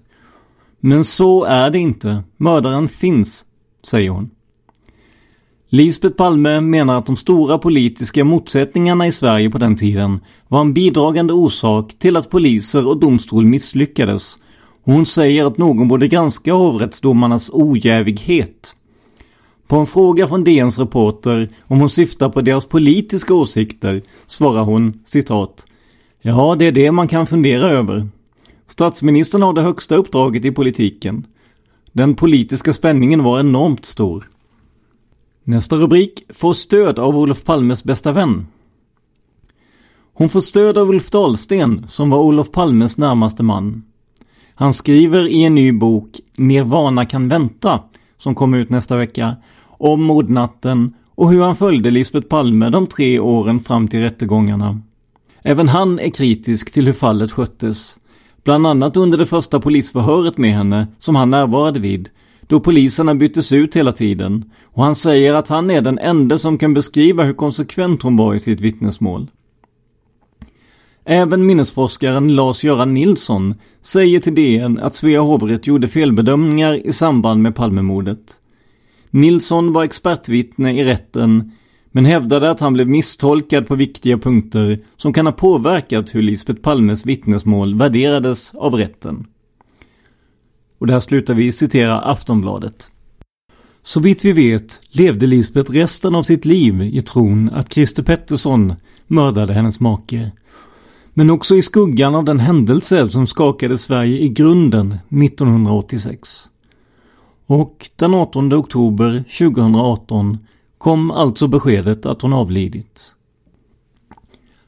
Men 0.80 1.04
så 1.04 1.44
är 1.44 1.70
det 1.70 1.80
inte. 1.80 2.24
Mördaren 2.38 2.88
finns, 2.88 3.46
säger 3.84 4.10
hon. 4.10 4.30
Lisbeth 5.70 6.15
Palme 6.15 6.62
menar 6.62 6.98
att 6.98 7.06
de 7.06 7.15
stora 7.15 7.58
politiska 7.58 8.24
motsättningarna 8.24 9.08
i 9.08 9.12
Sverige 9.12 9.50
på 9.50 9.58
den 9.58 9.76
tiden 9.76 10.20
var 10.48 10.62
en 10.62 10.74
bidragande 10.74 11.34
orsak 11.34 11.94
till 12.00 12.17
att 12.17 12.30
poliser 12.30 12.88
och 12.88 13.00
domstol 13.00 13.46
misslyckades. 13.46 14.38
hon 14.84 15.06
säger 15.06 15.46
att 15.46 15.58
någon 15.58 15.88
borde 15.88 16.08
granska 16.08 16.54
hovrättsdomarnas 16.54 17.50
ojävighet. 17.54 18.76
På 19.71 19.77
en 19.77 19.86
fråga 19.86 20.27
från 20.27 20.43
DNs 20.43 20.79
reporter 20.79 21.49
om 21.67 21.79
hon 21.79 21.89
syftar 21.89 22.29
på 22.29 22.41
deras 22.41 22.65
politiska 22.65 23.34
åsikter 23.34 24.01
svarar 24.27 24.63
hon 24.63 24.99
citat 25.05 25.65
Ja, 26.21 26.55
det 26.60 26.65
är 26.65 26.71
det 26.71 26.91
man 26.91 27.07
kan 27.07 27.27
fundera 27.27 27.69
över. 27.69 28.07
Statsministern 28.67 29.41
har 29.41 29.53
det 29.53 29.62
högsta 29.62 29.95
uppdraget 29.95 30.45
i 30.45 30.51
politiken. 30.51 31.25
Den 31.91 32.15
politiska 32.15 32.73
spänningen 32.73 33.23
var 33.23 33.39
enormt 33.39 33.86
stor. 33.86 34.29
Nästa 35.43 35.75
rubrik 35.75 36.23
får 36.29 36.53
stöd 36.53 36.99
av 36.99 37.17
Olof 37.17 37.43
Palmes 37.43 37.84
bästa 37.84 38.12
vän. 38.12 38.47
Hon 40.13 40.29
får 40.29 40.41
stöd 40.41 40.77
av 40.77 40.89
Ulf 40.89 41.10
Dahlsten 41.10 41.88
som 41.88 42.10
var 42.10 42.19
Olof 42.19 42.51
Palmes 42.51 42.97
närmaste 42.97 43.43
man. 43.43 43.84
Han 44.55 44.73
skriver 44.73 45.27
i 45.27 45.43
en 45.43 45.55
ny 45.55 45.71
bok 45.71 46.19
Nirvana 46.36 47.05
kan 47.05 47.27
vänta 47.27 47.79
som 48.17 48.36
kommer 48.36 48.57
ut 48.57 48.69
nästa 48.69 48.97
vecka 48.97 49.36
om 49.82 50.04
mordnatten 50.04 50.94
och 51.15 51.32
hur 51.32 51.41
han 51.41 51.56
följde 51.56 51.91
Lisbeth 51.91 52.28
Palme 52.28 52.70
de 52.70 52.88
tre 52.88 53.20
åren 53.20 53.60
fram 53.60 53.88
till 53.88 54.00
rättegångarna. 54.00 54.82
Även 55.44 55.70
han 55.70 56.00
är 56.00 56.10
kritisk 56.10 56.74
till 56.74 56.86
hur 56.86 56.94
fallet 56.94 57.32
sköttes. 57.32 57.98
Bland 58.44 58.67
annat 58.67 58.98
under 58.98 59.17
det 59.17 59.26
första 59.26 59.60
polisförhöret 59.60 60.38
med 60.38 60.54
henne 60.54 60.88
som 60.98 61.15
han 61.15 61.30
närvarade 61.30 61.80
vid 61.80 62.10
då 62.48 62.60
poliserna 62.60 63.15
byttes 63.15 63.52
ut 63.52 63.76
hela 63.76 63.91
tiden 63.91 64.52
och 64.63 64.84
han 64.84 64.96
säger 64.96 65.34
att 65.34 65.48
han 65.48 65.72
är 65.72 65.82
den 65.82 66.00
enda 66.00 66.38
som 66.38 66.58
kan 66.58 66.74
beskriva 66.74 67.24
hur 67.24 67.34
konsekvent 67.34 68.02
hon 68.02 68.17
var 68.17 68.36
i 68.36 68.39
sitt 68.39 68.60
vittnesmål. 68.60 69.28
Även 71.06 71.46
minnesforskaren 71.46 72.36
Lars-Göran 72.36 72.94
Nilsson 72.94 73.56
säger 73.82 74.20
till 74.20 74.36
DN 74.36 74.80
att 74.80 74.96
Svea 74.96 75.22
hovrätt 75.22 75.67
gjorde 75.67 75.88
felbedömningar 75.88 76.88
i 76.88 76.94
samband 76.94 77.41
med 77.41 77.56
Palmemordet. 77.56 78.40
Nilsson 79.12 79.74
var 79.74 79.84
expertvittne 79.84 80.80
i 80.80 80.84
rätten 80.84 81.52
men 81.91 82.06
hävdade 82.06 82.52
att 82.52 82.60
han 82.60 82.74
blev 82.74 82.88
misstolkad 82.88 83.67
på 83.67 83.76
viktiga 83.76 84.17
punkter 84.17 84.80
som 84.97 85.13
kan 85.13 85.26
ha 85.26 85.34
påverkat 85.34 86.15
hur 86.15 86.21
Lisbeth 86.21 86.62
Palmes 86.62 87.06
vittnesmål 87.06 87.76
värderades 87.76 88.56
av 88.56 88.74
rätten. 88.74 89.28
Och 90.78 90.88
där 90.88 91.00
slutar 91.00 91.34
vi 91.34 91.52
citera 91.52 92.00
Aftonbladet. 92.00 92.91
Så 93.82 94.00
vitt 94.00 94.26
vi 94.26 94.32
vet 94.32 94.80
levde 94.89 95.28
Lisbeth 95.28 95.71
resten 95.71 96.15
av 96.15 96.24
sitt 96.24 96.45
liv 96.45 96.82
i 96.82 97.02
tron 97.02 97.50
att 97.50 97.74
Christer 97.74 98.04
Pettersson 98.04 98.74
mördade 99.08 99.54
hennes 99.54 99.80
make. 99.80 100.32
Men 101.13 101.30
också 101.30 101.56
i 101.56 101.62
skuggan 101.62 102.15
av 102.15 102.26
den 102.26 102.39
händelse 102.39 103.10
som 103.10 103.28
skakade 103.28 103.78
Sverige 103.78 104.17
i 104.19 104.30
grunden 104.30 104.91
1986. 104.91 106.47
Och 107.51 107.89
den 107.95 108.13
18 108.13 108.53
oktober 108.53 109.23
2018 109.37 110.37
kom 110.77 111.11
alltså 111.11 111.47
beskedet 111.47 112.05
att 112.05 112.21
hon 112.21 112.33
avlidit. 112.33 113.15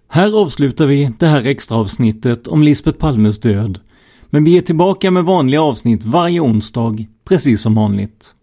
Här 0.07 0.41
avslutar 0.41 0.85
vi 0.87 1.11
det 1.19 1.27
här 1.27 1.45
extra 1.45 1.77
avsnittet 1.77 2.47
om 2.47 2.63
Lisbeth 2.63 2.97
Palmes 2.97 3.39
död 3.39 3.79
men 4.29 4.43
vi 4.43 4.57
är 4.57 4.61
tillbaka 4.61 5.11
med 5.11 5.23
vanliga 5.23 5.61
avsnitt 5.61 6.05
varje 6.05 6.39
onsdag, 6.39 7.05
precis 7.23 7.61
som 7.61 7.75
vanligt. 7.75 8.35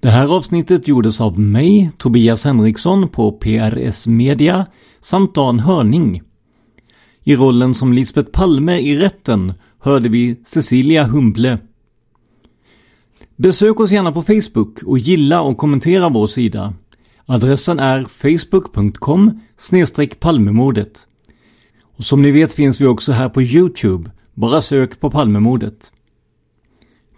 Det 0.00 0.10
här 0.10 0.36
avsnittet 0.36 0.88
gjordes 0.88 1.20
av 1.20 1.38
mig, 1.38 1.90
Tobias 1.98 2.44
Henriksson 2.44 3.08
på 3.08 3.32
PRS 3.32 4.06
Media 4.06 4.66
samt 5.00 5.34
Dan 5.34 5.60
Hörning. 5.60 6.22
I 7.24 7.36
rollen 7.36 7.74
som 7.74 7.92
Lisbeth 7.92 8.30
Palme 8.30 8.78
i 8.78 8.96
rätten 8.96 9.54
hörde 9.78 10.08
vi 10.08 10.40
Cecilia 10.44 11.04
Humble. 11.04 11.58
Besök 13.36 13.80
oss 13.80 13.92
gärna 13.92 14.12
på 14.12 14.22
Facebook 14.22 14.82
och 14.82 14.98
gilla 14.98 15.40
och 15.40 15.58
kommentera 15.58 16.08
vår 16.08 16.26
sida. 16.26 16.74
Adressen 17.26 17.78
är 17.78 18.04
facebook.com 18.04 19.40
palmemordet. 20.20 21.06
Och 21.96 22.04
som 22.04 22.22
ni 22.22 22.30
vet 22.30 22.54
finns 22.54 22.80
vi 22.80 22.86
också 22.86 23.12
här 23.12 23.28
på 23.28 23.42
Youtube. 23.42 24.10
Bara 24.34 24.62
sök 24.62 25.00
på 25.00 25.10
Palmemordet. 25.10 25.92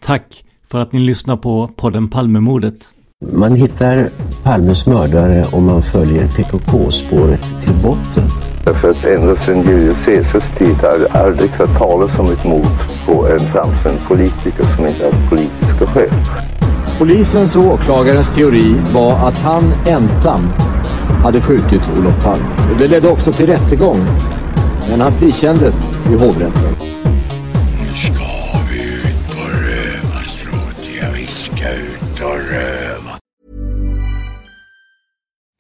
Tack 0.01 0.45
för 0.67 0.79
att 0.79 0.93
ni 0.93 1.01
lyssnar 1.01 1.37
på 1.37 1.71
podden 1.77 2.09
Palmemordet. 2.09 2.95
Man 3.33 3.55
hittar 3.55 4.11
Palmes 4.43 4.87
mördare 4.87 5.47
om 5.53 5.65
man 5.65 5.83
följer 5.83 6.29
PKK-spåret 6.29 7.43
till 7.65 7.75
botten. 7.83 8.48
Därför 8.69 8.89
att 8.89 9.05
ända 9.05 9.37
sedan 9.37 9.63
Julius 9.63 10.05
Caesars 10.05 10.45
tid 10.59 10.77
har 10.77 10.99
det 10.99 11.21
aldrig 11.21 11.51
hört 11.51 11.79
talas 11.79 12.19
om 12.19 12.27
ett 12.27 12.45
mord 12.45 12.67
på 13.07 13.29
en 13.29 13.39
framstående 13.39 14.01
politiker 14.09 14.65
som 14.77 14.87
inte 14.87 15.05
haft 15.05 15.31
politiska 15.31 15.87
skäl. 15.87 16.11
Polisens 16.99 17.57
och 17.57 17.65
åklagarens 17.65 18.35
teori 18.35 18.75
var 18.95 19.29
att 19.29 19.39
han 19.39 19.73
ensam 19.87 20.49
hade 21.23 21.41
skjutit 21.41 21.83
Olof 21.99 22.25
Palme. 22.25 22.45
Det 22.79 22.89
ledde 22.89 23.09
också 23.09 23.33
till 23.33 23.47
rättegång 23.47 24.07
men 24.91 25.01
han 25.01 25.13
frikändes 25.13 25.75
i 26.11 26.25
hovrätten. 26.25 26.88